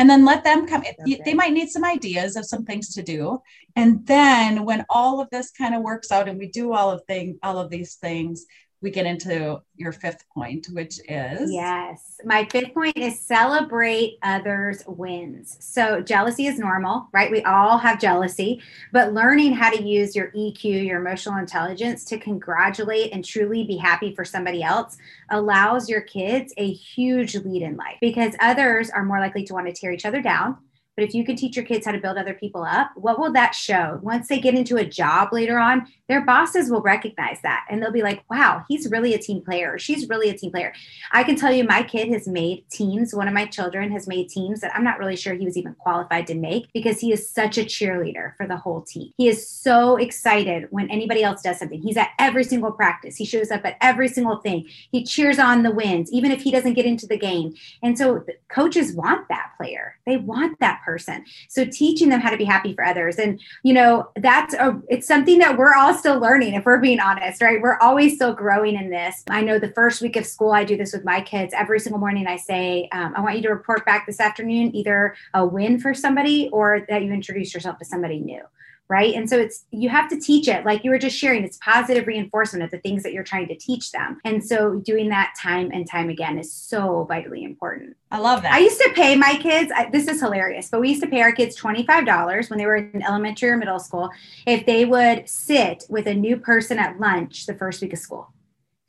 and 0.00 0.08
then 0.08 0.24
let 0.24 0.44
them 0.44 0.66
come 0.66 0.80
okay. 0.80 1.20
they 1.24 1.34
might 1.34 1.52
need 1.52 1.68
some 1.68 1.84
ideas 1.84 2.34
of 2.34 2.46
some 2.46 2.64
things 2.64 2.94
to 2.94 3.02
do 3.02 3.40
and 3.76 4.06
then 4.06 4.64
when 4.64 4.84
all 4.88 5.20
of 5.20 5.28
this 5.30 5.50
kind 5.50 5.74
of 5.74 5.82
works 5.82 6.10
out 6.10 6.28
and 6.28 6.38
we 6.38 6.48
do 6.48 6.72
all 6.72 6.90
of 6.90 7.04
thing 7.04 7.38
all 7.42 7.58
of 7.58 7.70
these 7.70 7.96
things 7.96 8.46
we 8.82 8.90
get 8.90 9.06
into 9.06 9.60
your 9.76 9.92
fifth 9.92 10.24
point, 10.32 10.66
which 10.72 11.00
is 11.08 11.52
yes. 11.52 12.20
My 12.24 12.46
fifth 12.46 12.72
point 12.72 12.96
is 12.96 13.20
celebrate 13.20 14.18
others' 14.22 14.82
wins. 14.86 15.56
So, 15.60 16.00
jealousy 16.00 16.46
is 16.46 16.58
normal, 16.58 17.08
right? 17.12 17.30
We 17.30 17.42
all 17.42 17.78
have 17.78 18.00
jealousy, 18.00 18.62
but 18.92 19.12
learning 19.12 19.52
how 19.52 19.70
to 19.70 19.82
use 19.82 20.16
your 20.16 20.30
EQ, 20.32 20.86
your 20.86 21.00
emotional 21.00 21.38
intelligence 21.38 22.04
to 22.06 22.18
congratulate 22.18 23.12
and 23.12 23.24
truly 23.24 23.64
be 23.64 23.76
happy 23.76 24.14
for 24.14 24.24
somebody 24.24 24.62
else 24.62 24.96
allows 25.30 25.88
your 25.88 26.00
kids 26.00 26.54
a 26.56 26.72
huge 26.72 27.34
lead 27.36 27.62
in 27.62 27.76
life 27.76 27.98
because 28.00 28.34
others 28.40 28.90
are 28.90 29.04
more 29.04 29.20
likely 29.20 29.44
to 29.44 29.54
want 29.54 29.66
to 29.66 29.72
tear 29.72 29.92
each 29.92 30.06
other 30.06 30.22
down 30.22 30.56
but 31.00 31.08
if 31.08 31.14
you 31.14 31.24
can 31.24 31.34
teach 31.34 31.56
your 31.56 31.64
kids 31.64 31.86
how 31.86 31.92
to 31.92 31.98
build 31.98 32.18
other 32.18 32.34
people 32.34 32.62
up, 32.62 32.90
what 32.94 33.18
will 33.18 33.32
that 33.32 33.54
show? 33.54 33.98
Once 34.02 34.28
they 34.28 34.38
get 34.38 34.54
into 34.54 34.76
a 34.76 34.84
job 34.84 35.32
later 35.32 35.58
on, 35.58 35.86
their 36.08 36.24
bosses 36.26 36.70
will 36.70 36.82
recognize 36.82 37.38
that 37.42 37.64
and 37.70 37.82
they'll 37.82 37.90
be 37.90 38.02
like, 38.02 38.22
wow, 38.28 38.64
he's 38.68 38.90
really 38.90 39.14
a 39.14 39.18
team 39.18 39.40
player. 39.42 39.78
She's 39.78 40.10
really 40.10 40.28
a 40.28 40.36
team 40.36 40.50
player. 40.50 40.74
I 41.12 41.24
can 41.24 41.36
tell 41.36 41.52
you, 41.52 41.64
my 41.64 41.82
kid 41.82 42.08
has 42.08 42.28
made 42.28 42.68
teams. 42.70 43.14
One 43.14 43.28
of 43.28 43.32
my 43.34 43.46
children 43.46 43.90
has 43.92 44.06
made 44.06 44.28
teams 44.28 44.60
that 44.60 44.74
I'm 44.74 44.84
not 44.84 44.98
really 44.98 45.16
sure 45.16 45.32
he 45.32 45.46
was 45.46 45.56
even 45.56 45.74
qualified 45.74 46.26
to 46.26 46.34
make 46.34 46.70
because 46.74 47.00
he 47.00 47.14
is 47.14 47.30
such 47.30 47.56
a 47.56 47.64
cheerleader 47.64 48.36
for 48.36 48.46
the 48.46 48.58
whole 48.58 48.82
team. 48.82 49.12
He 49.16 49.28
is 49.28 49.48
so 49.48 49.96
excited 49.96 50.66
when 50.70 50.90
anybody 50.90 51.22
else 51.22 51.40
does 51.40 51.58
something. 51.58 51.80
He's 51.80 51.96
at 51.96 52.10
every 52.18 52.44
single 52.44 52.72
practice, 52.72 53.16
he 53.16 53.24
shows 53.24 53.50
up 53.50 53.64
at 53.64 53.78
every 53.80 54.08
single 54.08 54.36
thing. 54.36 54.68
He 54.92 55.04
cheers 55.04 55.38
on 55.38 55.62
the 55.62 55.70
wins, 55.70 56.12
even 56.12 56.30
if 56.30 56.42
he 56.42 56.50
doesn't 56.50 56.74
get 56.74 56.84
into 56.84 57.06
the 57.06 57.16
game. 57.16 57.54
And 57.82 57.96
so 57.96 58.22
coaches 58.50 58.92
want 58.92 59.28
that 59.28 59.52
player, 59.56 59.96
they 60.04 60.18
want 60.18 60.60
that 60.60 60.82
person 60.84 60.89
person. 60.90 61.24
So 61.48 61.64
teaching 61.64 62.08
them 62.08 62.20
how 62.20 62.30
to 62.30 62.36
be 62.36 62.44
happy 62.44 62.74
for 62.74 62.84
others. 62.84 63.16
And, 63.16 63.40
you 63.62 63.72
know, 63.72 64.10
that's 64.16 64.54
a, 64.54 64.80
it's 64.88 65.06
something 65.06 65.38
that 65.38 65.56
we're 65.56 65.74
all 65.74 65.94
still 65.94 66.18
learning, 66.18 66.54
if 66.54 66.64
we're 66.64 66.80
being 66.80 66.98
honest, 66.98 67.40
right? 67.40 67.62
We're 67.62 67.78
always 67.78 68.16
still 68.16 68.34
growing 68.34 68.74
in 68.74 68.90
this. 68.90 69.22
I 69.30 69.42
know 69.42 69.60
the 69.60 69.72
first 69.72 70.02
week 70.02 70.16
of 70.16 70.26
school, 70.26 70.50
I 70.50 70.64
do 70.64 70.76
this 70.76 70.92
with 70.92 71.04
my 71.04 71.20
kids. 71.20 71.54
Every 71.56 71.78
single 71.78 72.00
morning, 72.00 72.26
I 72.26 72.36
say, 72.36 72.88
um, 72.90 73.14
I 73.16 73.20
want 73.20 73.36
you 73.36 73.42
to 73.42 73.50
report 73.50 73.86
back 73.86 74.04
this 74.04 74.18
afternoon 74.18 74.74
either 74.74 75.14
a 75.32 75.46
win 75.46 75.78
for 75.78 75.94
somebody 75.94 76.48
or 76.52 76.84
that 76.88 77.04
you 77.04 77.12
introduce 77.12 77.54
yourself 77.54 77.78
to 77.78 77.84
somebody 77.84 78.18
new 78.18 78.42
right 78.90 79.14
and 79.14 79.30
so 79.30 79.38
it's 79.38 79.64
you 79.70 79.88
have 79.88 80.10
to 80.10 80.20
teach 80.20 80.48
it 80.48 80.66
like 80.66 80.82
you 80.84 80.90
were 80.90 80.98
just 80.98 81.16
sharing 81.16 81.44
it's 81.44 81.56
positive 81.58 82.06
reinforcement 82.06 82.62
of 82.62 82.70
the 82.70 82.78
things 82.78 83.02
that 83.04 83.12
you're 83.12 83.24
trying 83.24 83.46
to 83.46 83.54
teach 83.54 83.92
them 83.92 84.20
and 84.24 84.44
so 84.44 84.74
doing 84.80 85.08
that 85.08 85.32
time 85.40 85.70
and 85.72 85.88
time 85.88 86.10
again 86.10 86.38
is 86.38 86.52
so 86.52 87.04
vitally 87.04 87.44
important 87.44 87.96
i 88.10 88.18
love 88.18 88.42
that 88.42 88.52
i 88.52 88.58
used 88.58 88.78
to 88.78 88.90
pay 88.94 89.16
my 89.16 89.36
kids 89.36 89.72
I, 89.74 89.88
this 89.88 90.08
is 90.08 90.20
hilarious 90.20 90.68
but 90.68 90.80
we 90.80 90.90
used 90.90 91.02
to 91.02 91.08
pay 91.08 91.22
our 91.22 91.32
kids 91.32 91.56
$25 91.58 92.50
when 92.50 92.58
they 92.58 92.66
were 92.66 92.76
in 92.76 93.02
elementary 93.02 93.50
or 93.50 93.56
middle 93.56 93.78
school 93.78 94.10
if 94.46 94.66
they 94.66 94.84
would 94.84 95.28
sit 95.28 95.84
with 95.88 96.06
a 96.06 96.14
new 96.14 96.36
person 96.36 96.78
at 96.78 96.98
lunch 96.98 97.46
the 97.46 97.54
first 97.54 97.80
week 97.80 97.92
of 97.92 98.00
school 98.00 98.32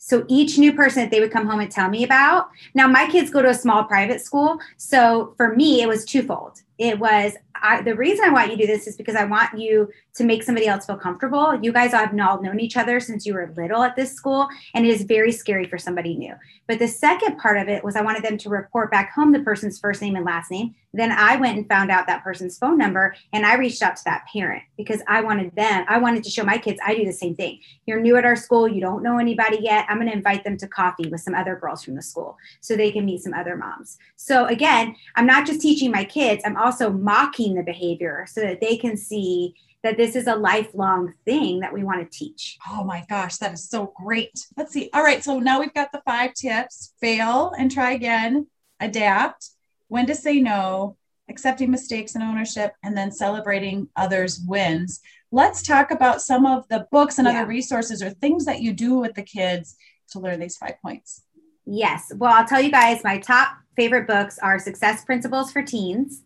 so 0.04 0.26
each 0.28 0.58
new 0.58 0.74
person 0.74 1.04
that 1.04 1.12
they 1.12 1.20
would 1.20 1.32
come 1.32 1.46
home 1.46 1.60
and 1.60 1.70
tell 1.70 1.88
me 1.88 2.04
about. 2.04 2.50
Now, 2.74 2.88
my 2.88 3.08
kids 3.08 3.30
go 3.30 3.44
to 3.44 3.50
a 3.50 3.54
small 3.54 3.84
private 3.84 4.20
school. 4.20 4.58
So 4.76 5.36
for 5.38 5.56
me, 5.56 5.84
it 5.84 5.88
was 5.88 6.06
twofold. 6.06 6.60
It 6.80 6.98
was 6.98 7.34
I, 7.62 7.82
the 7.82 7.96
reason 7.96 8.26
I 8.26 8.30
want 8.30 8.52
you 8.52 8.58
to 8.58 8.66
do 8.66 8.68
this 8.68 8.88
is 8.88 8.96
because 8.96 9.16
I 9.16 9.26
want 9.26 9.58
you 9.58 9.90
to 10.16 10.24
make 10.24 10.44
somebody 10.44 10.68
else 10.68 10.86
feel 10.86 10.98
comfortable. 10.98 11.58
You 11.62 11.72
guys 11.72 11.92
have 11.92 12.18
all 12.20 12.42
known 12.42 12.60
each 12.60 12.78
other 12.78 13.00
since 13.00 13.26
you 13.26 13.34
were 13.34 13.54
little 13.56 13.84
at 13.84 13.96
this 13.96 14.14
school, 14.14 14.48
and 14.74 14.86
it 14.86 14.90
is 14.90 15.04
very 15.04 15.32
scary 15.32 15.66
for 15.66 15.78
somebody 15.78 16.16
new. 16.16 16.36
But 16.68 16.80
the 16.80 16.88
second 16.88 17.38
part 17.38 17.58
of 17.58 17.70
it 17.70 17.84
was 17.84 17.96
I 17.96 18.02
wanted 18.02 18.24
them 18.24 18.38
to 18.40 18.50
report 18.50 18.92
back 18.92 19.14
home 19.14 19.32
the 19.32 19.40
person's 19.40 19.80
first 19.80 20.02
name 20.02 20.16
and 20.16 20.26
last 20.26 20.52
name. 20.52 20.76
Then 20.94 21.12
I 21.12 21.38
went 21.38 21.58
and 21.58 21.68
found 21.68 21.90
out 21.90 22.08
that 22.08 22.24
person's 22.24 22.58
phone 22.58 22.78
number, 22.78 23.16
and 23.32 23.46
I 23.46 23.56
reached 23.56 23.82
out 23.82 23.96
to 23.96 24.04
that 24.06 24.26
parent 24.32 24.64
because 24.78 25.02
I 25.08 25.22
wanted 25.22 25.56
them, 25.56 25.86
I 25.88 25.98
wanted 25.98 26.24
to 26.26 26.30
show 26.30 26.44
my 26.44 26.58
kids 26.58 26.80
I 26.86 26.96
do 26.96 27.06
the 27.06 27.14
same 27.14 27.36
thing. 27.36 27.60
You're 27.86 28.02
new 28.02 28.18
at 28.18 28.26
our 28.26 28.36
school, 28.36 28.68
you 28.68 28.82
don't 28.82 29.04
know 29.04 29.18
anybody 29.18 29.60
yet. 29.62 29.86
I'm 29.88 29.98
going 29.98 30.10
to 30.10 30.16
invite 30.16 30.44
them 30.44 30.58
to 30.58 30.68
coffee 30.68 31.08
with 31.08 31.22
some 31.22 31.34
other 31.34 31.56
girls 31.56 31.84
from 31.84 31.96
the 31.96 32.02
school 32.02 32.38
so 32.60 32.76
they 32.76 32.92
can 32.92 33.06
meet 33.06 33.22
some 33.22 33.34
other 33.34 33.56
moms. 33.56 33.98
So 34.18 34.46
again, 34.48 34.96
I'm 35.16 35.26
not 35.26 35.48
just 35.48 35.62
teaching 35.62 35.92
my 35.92 36.04
kids, 36.04 36.44
I'm 36.46 36.58
also 36.58 36.90
mocking 36.92 37.51
the 37.56 37.64
behavior 37.64 38.26
so 38.28 38.42
that 38.42 38.62
they 38.62 38.78
can 38.78 38.98
see 38.98 39.56
that 39.84 39.98
this 39.98 40.16
is 40.16 40.28
a 40.28 40.36
lifelong 40.36 41.14
thing 41.26 41.60
that 41.60 41.74
we 41.74 41.84
want 41.84 42.00
to 42.00 42.18
teach. 42.18 42.58
Oh 42.70 42.84
my 42.84 43.04
gosh, 43.10 43.38
that 43.38 43.54
is 43.54 43.68
so 43.68 43.94
great. 43.96 44.48
Let's 44.56 44.74
see. 44.74 44.90
All 44.94 45.04
right, 45.04 45.24
so 45.24 45.40
now 45.40 45.60
we've 45.60 45.74
got 45.74 45.92
the 45.92 46.02
five 46.06 46.34
tips 46.34 46.94
fail 47.02 47.52
and 47.58 47.72
try 47.72 47.92
again, 47.94 48.48
adapt, 48.80 49.50
when 49.88 50.06
to 50.06 50.16
say 50.16 50.40
no, 50.40 50.98
accepting 51.30 51.72
mistakes 51.72 52.14
and 52.14 52.24
ownership, 52.24 52.74
and 52.84 52.96
then 52.96 53.12
celebrating 53.12 53.88
others' 53.96 54.42
wins. 54.48 55.02
Let's 55.32 55.64
talk 55.64 55.92
about 55.92 56.22
some 56.22 56.46
of 56.46 56.68
the 56.68 56.88
books 56.92 57.18
and 57.18 57.28
yeah. 57.28 57.40
other 57.40 57.48
resources 57.48 58.04
or 58.04 58.12
things 58.12 58.46
that 58.46 58.62
you 58.62 58.74
do 58.74 58.96
with 58.96 59.16
the 59.16 59.24
kids 59.24 59.76
to 60.12 60.20
learn 60.20 60.40
these 60.40 60.58
five 60.58 60.76
points. 60.82 61.24
Yes. 61.66 62.12
Well, 62.16 62.34
I'll 62.34 62.48
tell 62.48 62.62
you 62.62 62.72
guys 62.72 63.04
my 63.04 63.18
top 63.18 63.50
favorite 63.76 64.08
books 64.08 64.38
are 64.40 64.60
Success 64.60 65.06
Principles 65.06 65.52
for 65.52 65.64
Teens 65.64 66.24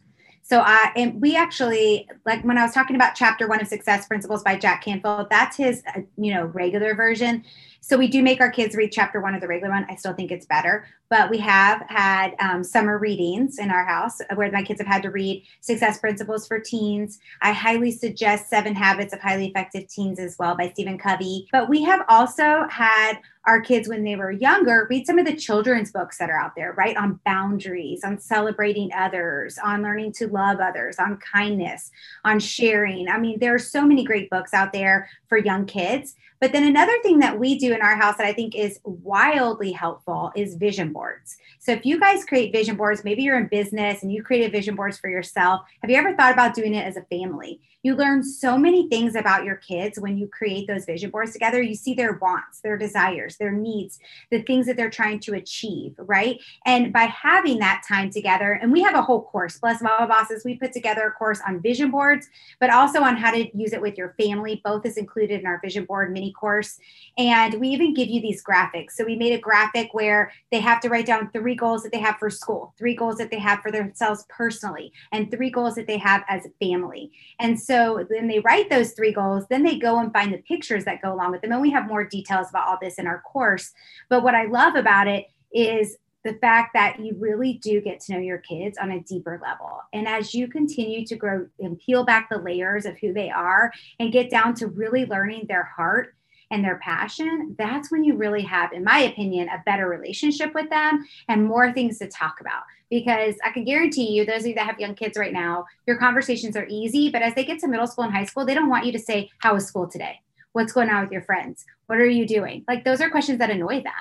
so 0.48 0.60
I 0.60 0.92
and 0.96 1.20
we 1.20 1.36
actually 1.36 2.08
like 2.24 2.44
when 2.44 2.60
I 2.60 2.62
was 2.62 2.72
talking 2.72 2.96
about 2.96 3.16
chapter 3.16 3.48
one 3.48 3.62
of 3.62 3.68
Success 3.68 4.06
Principles 4.08 4.44
by 4.44 4.56
Jack 4.56 4.84
Canfield, 4.84 5.26
that's 5.32 5.58
his 5.58 5.82
uh, 5.96 6.02
you 6.18 6.32
know 6.36 6.46
regular 6.46 6.94
version. 6.94 7.44
So 7.82 7.98
we 7.98 8.08
do 8.08 8.22
make 8.22 8.42
our 8.42 8.52
kids 8.52 8.76
read 8.76 8.92
chapter 8.92 9.22
one 9.22 9.34
of 9.34 9.42
the 9.42 9.48
regular 9.48 9.72
one. 9.72 9.88
I 9.90 9.96
still 9.96 10.14
think 10.14 10.32
it's 10.32 10.46
better, 10.46 10.88
but 11.10 11.32
we 11.32 11.40
have 11.40 11.84
had 11.88 12.36
um, 12.40 12.64
summer 12.64 13.00
readings 13.00 13.58
in 13.58 13.72
our 13.72 13.86
house 13.86 14.20
where 14.36 14.52
my 14.52 14.62
kids 14.62 14.80
have 14.80 14.88
had 14.88 15.02
to 15.04 15.10
read 15.10 15.44
Success 15.62 16.00
Principles 16.00 16.48
for 16.48 16.60
Teens. 16.60 17.20
I 17.42 17.52
highly 17.52 17.92
suggest 17.92 18.48
Seven 18.48 18.76
Habits 18.76 19.14
of 19.14 19.22
Highly 19.22 19.48
Effective 19.48 19.88
Teens 19.88 20.20
as 20.20 20.36
well 20.38 20.56
by 20.56 20.70
Stephen 20.70 21.00
Covey. 21.00 21.48
But 21.52 21.70
we 21.70 21.84
have 21.84 22.06
also 22.08 22.68
had 22.70 23.18
our 23.46 23.62
kids 23.62 23.88
when 23.88 24.04
they 24.04 24.16
were 24.16 24.32
younger 24.32 24.88
read 24.90 25.06
some 25.06 25.20
of 25.20 25.26
the 25.26 25.36
children's 25.36 25.92
books 25.92 26.18
that 26.18 26.30
are 26.30 26.40
out 26.40 26.56
there, 26.56 26.74
right? 26.74 26.98
On 26.98 27.20
boundaries, 27.26 28.04
on 28.04 28.20
celebrating 28.20 28.92
others, 28.96 29.58
on 29.64 29.82
learning 29.82 30.14
to 30.14 30.28
love 30.28 30.60
others, 30.60 30.98
on 30.98 31.18
kindness, 31.18 31.92
on 32.24 32.40
sharing. 32.40 33.08
I 33.08 33.18
mean, 33.18 33.40
there 33.40 33.54
are 33.54 33.60
so 33.60 33.86
many 33.86 34.04
great 34.04 34.30
books 34.30 34.54
out 34.54 34.74
there 34.74 35.10
for 35.36 35.44
young 35.44 35.66
kids. 35.66 36.16
But 36.40 36.54
then 36.54 36.64
another 36.64 36.94
thing 37.02 37.20
that 37.20 37.40
we 37.40 37.58
do 37.58 37.74
in 37.74 37.82
our 37.82 37.96
house 37.96 38.18
that 38.18 38.26
I 38.26 38.34
think 38.34 38.56
is 38.56 38.80
wildly 38.84 39.72
helpful 39.72 40.32
is 40.36 40.56
vision 40.56 40.94
boards. 40.94 41.38
So 41.60 41.72
if 41.72 41.86
you 41.86 42.00
guys 42.00 42.24
create 42.24 42.54
vision 42.54 42.76
boards, 42.76 43.04
maybe 43.04 43.24
you're 43.24 43.38
in 43.38 43.48
business 43.48 44.02
and 44.04 44.14
you 44.14 44.24
created 44.24 44.52
vision 44.52 44.76
boards 44.76 44.98
for 44.98 45.10
yourself. 45.10 45.62
Have 45.82 45.90
you 45.90 45.98
ever 45.98 46.16
thought 46.16 46.34
about 46.34 46.54
doing 46.54 46.74
it 46.74 46.86
as 46.86 46.98
a 46.98 47.02
family? 47.04 47.60
You 47.84 47.96
learn 47.96 48.24
so 48.24 48.58
many 48.58 48.90
things 48.90 49.16
about 49.16 49.46
your 49.46 49.58
kids 49.58 50.00
when 50.00 50.18
you 50.18 50.28
create 50.28 50.68
those 50.68 50.86
vision 50.86 51.12
boards 51.12 51.34
together. 51.34 51.62
You 51.62 51.76
see 51.76 51.94
their 51.94 52.14
wants, 52.14 52.62
their 52.62 52.78
desires, 52.78 53.38
their 53.38 53.52
needs, 53.52 54.00
the 54.32 54.42
things 54.42 54.66
that 54.66 54.76
they're 54.76 54.90
trying 54.90 55.20
to 55.20 55.36
achieve, 55.36 55.94
right? 56.00 56.40
And 56.66 56.92
by 56.92 57.04
having 57.04 57.60
that 57.60 57.84
time 57.88 58.10
together, 58.10 58.54
and 58.54 58.72
we 58.72 58.82
have 58.82 58.96
a 58.96 59.04
whole 59.04 59.22
course, 59.22 59.60
Bless 59.60 59.84
Momma 59.84 60.08
Bosses, 60.08 60.44
we 60.44 60.58
put 60.58 60.74
together 60.74 61.06
a 61.06 61.12
course 61.12 61.40
on 61.48 61.62
vision 61.62 61.92
boards, 61.92 62.28
but 62.60 62.72
also 62.72 63.02
on 63.02 63.18
how 63.18 63.30
to 63.30 63.56
use 63.56 63.72
it 63.72 63.82
with 63.82 64.00
your 64.00 64.16
family. 64.20 64.62
Both 64.66 64.86
is 64.88 64.98
included 64.98 65.25
in 65.32 65.46
our 65.46 65.60
vision 65.64 65.86
board 65.86 66.12
mini 66.12 66.32
course. 66.32 66.78
And 67.18 67.56
we 67.56 67.70
even 67.70 67.94
give 67.94 68.10
you 68.10 68.22
these 68.22 68.44
graphics. 68.44 68.92
So 68.92 69.06
we 69.06 69.16
made 69.16 69.34
a 69.34 69.40
graphic 69.40 69.94
where 69.94 70.32
they 70.52 70.60
have 70.60 70.80
to 70.82 70.90
write 70.90 71.06
down 71.06 71.30
three 71.32 71.56
goals 71.56 71.84
that 71.84 71.92
they 71.92 72.00
have 72.00 72.18
for 72.18 72.30
school, 72.30 72.74
three 72.78 72.96
goals 72.96 73.18
that 73.18 73.32
they 73.32 73.40
have 73.40 73.60
for 73.60 73.72
themselves 73.72 74.26
personally, 74.30 74.92
and 75.12 75.32
three 75.32 75.50
goals 75.50 75.76
that 75.76 75.88
they 75.88 75.98
have 75.98 76.24
as 76.28 76.46
a 76.46 76.66
family. 76.66 77.12
And 77.40 77.60
so 77.60 78.06
then 78.10 78.28
they 78.28 78.40
write 78.40 78.70
those 78.70 78.92
three 78.92 79.14
goals, 79.14 79.46
then 79.50 79.64
they 79.64 79.78
go 79.78 80.00
and 80.00 80.12
find 80.14 80.34
the 80.34 80.40
pictures 80.40 80.86
that 80.86 81.02
go 81.02 81.14
along 81.14 81.32
with 81.32 81.42
them. 81.42 81.52
And 81.52 81.62
we 81.62 81.72
have 81.72 81.88
more 81.88 82.04
details 82.04 82.50
about 82.50 82.68
all 82.68 82.78
this 82.82 82.96
in 82.96 83.08
our 83.08 83.22
course. 83.22 83.72
But 84.10 84.24
what 84.24 84.36
I 84.36 84.46
love 84.46 84.76
about 84.76 85.08
it 85.08 85.26
is 85.54 85.98
the 86.26 86.34
fact 86.42 86.74
that 86.74 87.00
you 87.00 87.16
really 87.20 87.54
do 87.54 87.80
get 87.80 88.00
to 88.02 88.14
know 88.14 88.20
your 88.20 88.40
kids 88.40 88.80
on 88.80 88.92
a 88.92 89.00
deeper 89.02 89.40
level. 89.42 89.80
And 89.94 90.08
as 90.08 90.34
you 90.34 90.48
continue 90.48 91.06
to 91.06 91.16
grow 91.16 91.48
and 91.60 91.80
peel 91.80 92.04
back 92.04 92.30
the 92.30 92.40
layers 92.40 92.88
of 92.88 92.98
who 92.98 93.14
they 93.14 93.30
are 93.30 93.72
and 94.00 94.12
get 94.12 94.32
down 94.32 94.56
to 94.56 94.68
really 94.68 95.06
learning 95.06 95.46
their 95.48 95.64
heart 95.64 96.16
and 96.50 96.64
their 96.64 96.80
passion, 96.80 97.56
that's 97.60 97.92
when 97.92 98.04
you 98.04 98.16
really 98.16 98.42
have, 98.42 98.74
in 98.74 98.84
my 98.84 99.02
opinion, 99.02 99.50
a 99.50 99.62
better 99.68 99.88
relationship 99.88 100.56
with 100.56 100.68
them 100.72 101.06
and 101.30 101.46
more 101.46 101.72
things 101.72 102.00
to 102.00 102.08
talk 102.08 102.42
about. 102.42 102.64
Because 102.90 103.36
I 103.46 103.52
can 103.52 103.64
guarantee 103.64 104.10
you, 104.10 104.26
those 104.26 104.42
of 104.42 104.48
you 104.48 104.56
that 104.56 104.66
have 104.66 104.80
young 104.80 104.96
kids 104.96 105.20
right 105.20 105.34
now, 105.34 105.66
your 105.86 105.98
conversations 105.98 106.56
are 106.56 106.66
easy, 106.68 107.12
but 107.12 107.22
as 107.22 107.36
they 107.36 107.46
get 107.46 107.60
to 107.60 107.68
middle 107.68 107.88
school 107.88 108.04
and 108.04 108.14
high 108.14 108.26
school, 108.26 108.46
they 108.46 108.56
don't 108.56 108.70
want 108.70 108.86
you 108.86 108.92
to 108.94 109.00
say, 109.00 109.30
How 109.40 109.54
was 109.54 109.68
school 109.68 109.88
today? 109.88 110.22
What's 110.54 110.74
going 110.74 110.90
on 110.90 111.04
with 111.04 111.12
your 111.12 111.22
friends? 111.22 111.66
What 111.86 112.00
are 112.00 112.10
you 112.10 112.26
doing? 112.26 112.64
Like 112.68 112.84
those 112.84 113.02
are 113.02 113.10
questions 113.12 113.38
that 113.40 113.52
annoy 113.52 113.84
them. 113.84 113.94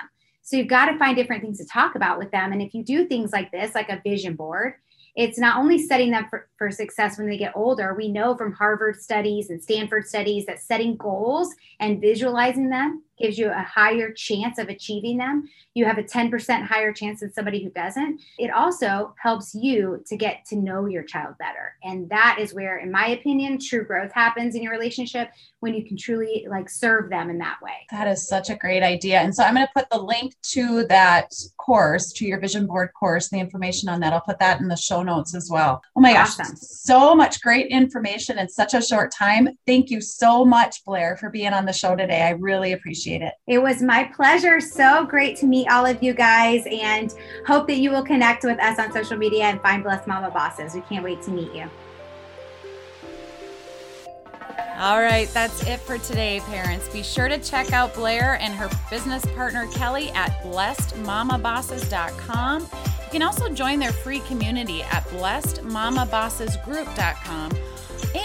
So 0.45 0.57
you've 0.57 0.67
got 0.67 0.85
to 0.85 0.97
find 0.99 1.15
different 1.17 1.41
things 1.41 1.57
to 1.57 1.65
talk 1.65 1.95
about 1.95 2.19
with 2.19 2.29
them. 2.29 2.51
And 2.51 2.61
if 2.61 2.75
you 2.75 2.83
do 2.83 3.07
things 3.07 3.31
like 3.33 3.51
this, 3.51 3.73
like 3.73 3.89
a 3.89 3.99
vision 4.05 4.35
board, 4.35 4.75
it's 5.15 5.39
not 5.39 5.57
only 5.57 5.79
setting 5.79 6.11
them 6.11 6.27
for, 6.29 6.47
for 6.55 6.69
success 6.69 7.17
when 7.17 7.27
they 7.27 7.37
get 7.37 7.53
older. 7.55 7.95
We 7.95 8.11
know 8.11 8.35
from 8.37 8.53
Harvard 8.53 9.01
studies 9.01 9.49
and 9.49 9.61
Stanford 9.61 10.07
studies 10.07 10.45
that 10.45 10.59
setting 10.59 10.97
goals 10.97 11.55
and 11.79 11.99
visualizing 11.99 12.69
them 12.69 13.01
gives 13.17 13.37
you 13.37 13.49
a 13.49 13.63
higher 13.63 14.11
chance 14.11 14.57
of 14.57 14.69
achieving 14.69 15.17
them. 15.17 15.49
You 15.73 15.85
have 15.85 15.97
a 15.97 16.03
10% 16.03 16.65
higher 16.65 16.93
chance 16.93 17.19
than 17.19 17.33
somebody 17.33 17.63
who 17.63 17.69
doesn't. 17.69 18.21
It 18.37 18.51
also 18.51 19.13
helps 19.21 19.53
you 19.53 20.03
to 20.07 20.15
get 20.15 20.45
to 20.47 20.55
know 20.55 20.85
your 20.85 21.03
child 21.03 21.35
better. 21.37 21.75
And 21.83 22.09
that 22.09 22.37
is 22.39 22.53
where, 22.53 22.77
in 22.77 22.91
my 22.91 23.07
opinion, 23.07 23.59
true 23.59 23.85
growth 23.85 24.11
happens 24.13 24.55
in 24.55 24.63
your 24.63 24.71
relationship 24.71 25.29
when 25.59 25.73
you 25.73 25.85
can 25.85 25.97
truly 25.97 26.45
like 26.49 26.69
serve 26.69 27.09
them 27.09 27.29
in 27.29 27.37
that 27.39 27.57
way. 27.61 27.87
That 27.91 28.07
is 28.07 28.27
such 28.27 28.49
a 28.49 28.55
great 28.55 28.83
idea. 28.83 29.19
And 29.19 29.35
so 29.35 29.43
I'm 29.43 29.55
going 29.55 29.65
to 29.65 29.71
put 29.75 29.89
the 29.89 30.01
link 30.01 30.33
to 30.51 30.85
that 30.87 31.33
course, 31.57 32.13
to 32.13 32.25
your 32.25 32.39
vision 32.39 32.67
board 32.67 32.89
course, 32.97 33.29
the 33.29 33.39
information 33.39 33.89
on 33.89 33.99
that. 34.01 34.13
I'll 34.13 34.21
put 34.21 34.39
that 34.39 34.61
in 34.61 34.67
the 34.67 34.77
show 34.77 35.03
notes 35.03 35.35
as 35.35 35.49
well. 35.51 35.81
Oh 35.95 36.01
my 36.01 36.15
awesome. 36.15 36.45
gosh, 36.45 36.57
so 36.59 37.15
much 37.15 37.41
great 37.41 37.67
information 37.67 38.37
in 38.37 38.47
such 38.47 38.73
a 38.73 38.81
short 38.81 39.11
time. 39.11 39.49
Thank 39.65 39.89
you 39.89 40.01
so 40.01 40.45
much, 40.45 40.85
Blair, 40.85 41.17
for 41.17 41.29
being 41.29 41.53
on 41.53 41.65
the 41.65 41.73
show 41.73 41.95
today. 41.95 42.21
I 42.21 42.31
really 42.31 42.71
appreciate 43.05 43.25
it. 43.25 43.33
It 43.47 43.61
was 43.61 43.81
my 43.81 44.09
pleasure. 44.15 44.59
So 44.59 45.05
great 45.05 45.37
to 45.37 45.45
meet 45.45 45.69
all 45.69 45.85
of 45.85 46.01
you 46.01 46.13
guys 46.13 46.65
and 46.69 47.13
hope 47.45 47.67
that 47.67 47.77
you 47.77 47.91
will 47.91 48.03
connect 48.03 48.43
with 48.43 48.59
us 48.59 48.79
on 48.79 48.91
social 48.91 49.15
media 49.17 49.45
and 49.45 49.61
find 49.61 49.81
Blessed 49.83 50.07
Momma 50.07 50.31
Bosses. 50.31 50.73
We 50.73 50.81
can't 50.81 51.03
wait 51.03 51.21
to 51.23 51.31
meet 51.31 51.53
you. 51.53 51.69
All 54.77 54.99
right, 54.99 55.29
that's 55.29 55.65
it 55.67 55.79
for 55.79 55.97
today, 55.97 56.41
parents. 56.47 56.89
Be 56.89 57.01
sure 57.01 57.29
to 57.29 57.37
check 57.37 57.71
out 57.71 57.95
Blair 57.95 58.37
and 58.41 58.53
her 58.53 58.69
business 58.89 59.25
partner 59.27 59.67
Kellie 59.67 60.11
at 60.11 60.43
blessedmommabosses.com. 60.43 62.61
You 62.61 63.09
can 63.09 63.21
also 63.21 63.47
join 63.49 63.79
their 63.79 63.93
free 63.93 64.19
community 64.21 64.81
at 64.83 65.05
blessedmommabossesgroup.com. 65.05 67.51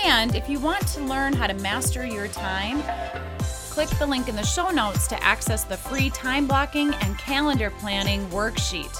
And 0.05 0.35
if 0.35 0.49
you 0.49 0.59
want 0.59 0.85
to 0.89 1.05
learn 1.05 1.35
how 1.35 1.47
to 1.47 1.55
master 1.55 2.05
your 2.05 2.27
time, 2.29 2.83
click 3.71 3.89
the 3.99 4.07
link 4.07 4.29
in 4.29 4.37
the 4.37 4.45
show 4.45 4.71
notes 4.71 5.07
to 5.07 5.23
access 5.23 5.65
the 5.65 5.77
free 5.77 6.11
time 6.11 6.47
blocking 6.47 6.93
and 6.95 7.17
calendar 7.19 7.71
planning 7.79 8.27
worksheet. 8.29 8.95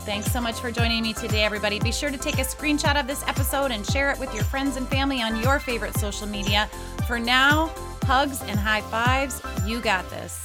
Thanks 0.00 0.32
so 0.32 0.40
much 0.40 0.58
for 0.58 0.70
joining 0.70 1.02
me 1.02 1.12
today, 1.12 1.44
everybody. 1.44 1.78
Be 1.78 1.92
sure 1.92 2.10
to 2.10 2.18
take 2.18 2.38
a 2.38 2.44
screenshot 2.44 2.98
of 2.98 3.06
this 3.06 3.26
episode 3.26 3.70
and 3.70 3.86
share 3.86 4.10
it 4.10 4.18
with 4.18 4.34
your 4.34 4.44
friends 4.44 4.76
and 4.76 4.88
family 4.88 5.22
on 5.22 5.40
your 5.40 5.58
favorite 5.58 5.96
social 5.96 6.26
media. 6.26 6.68
For 7.06 7.18
now, 7.18 7.70
hugs 8.02 8.42
and 8.42 8.58
high 8.58 8.82
fives. 8.82 9.40
You 9.66 9.80
got 9.80 10.08
this. 10.10 10.43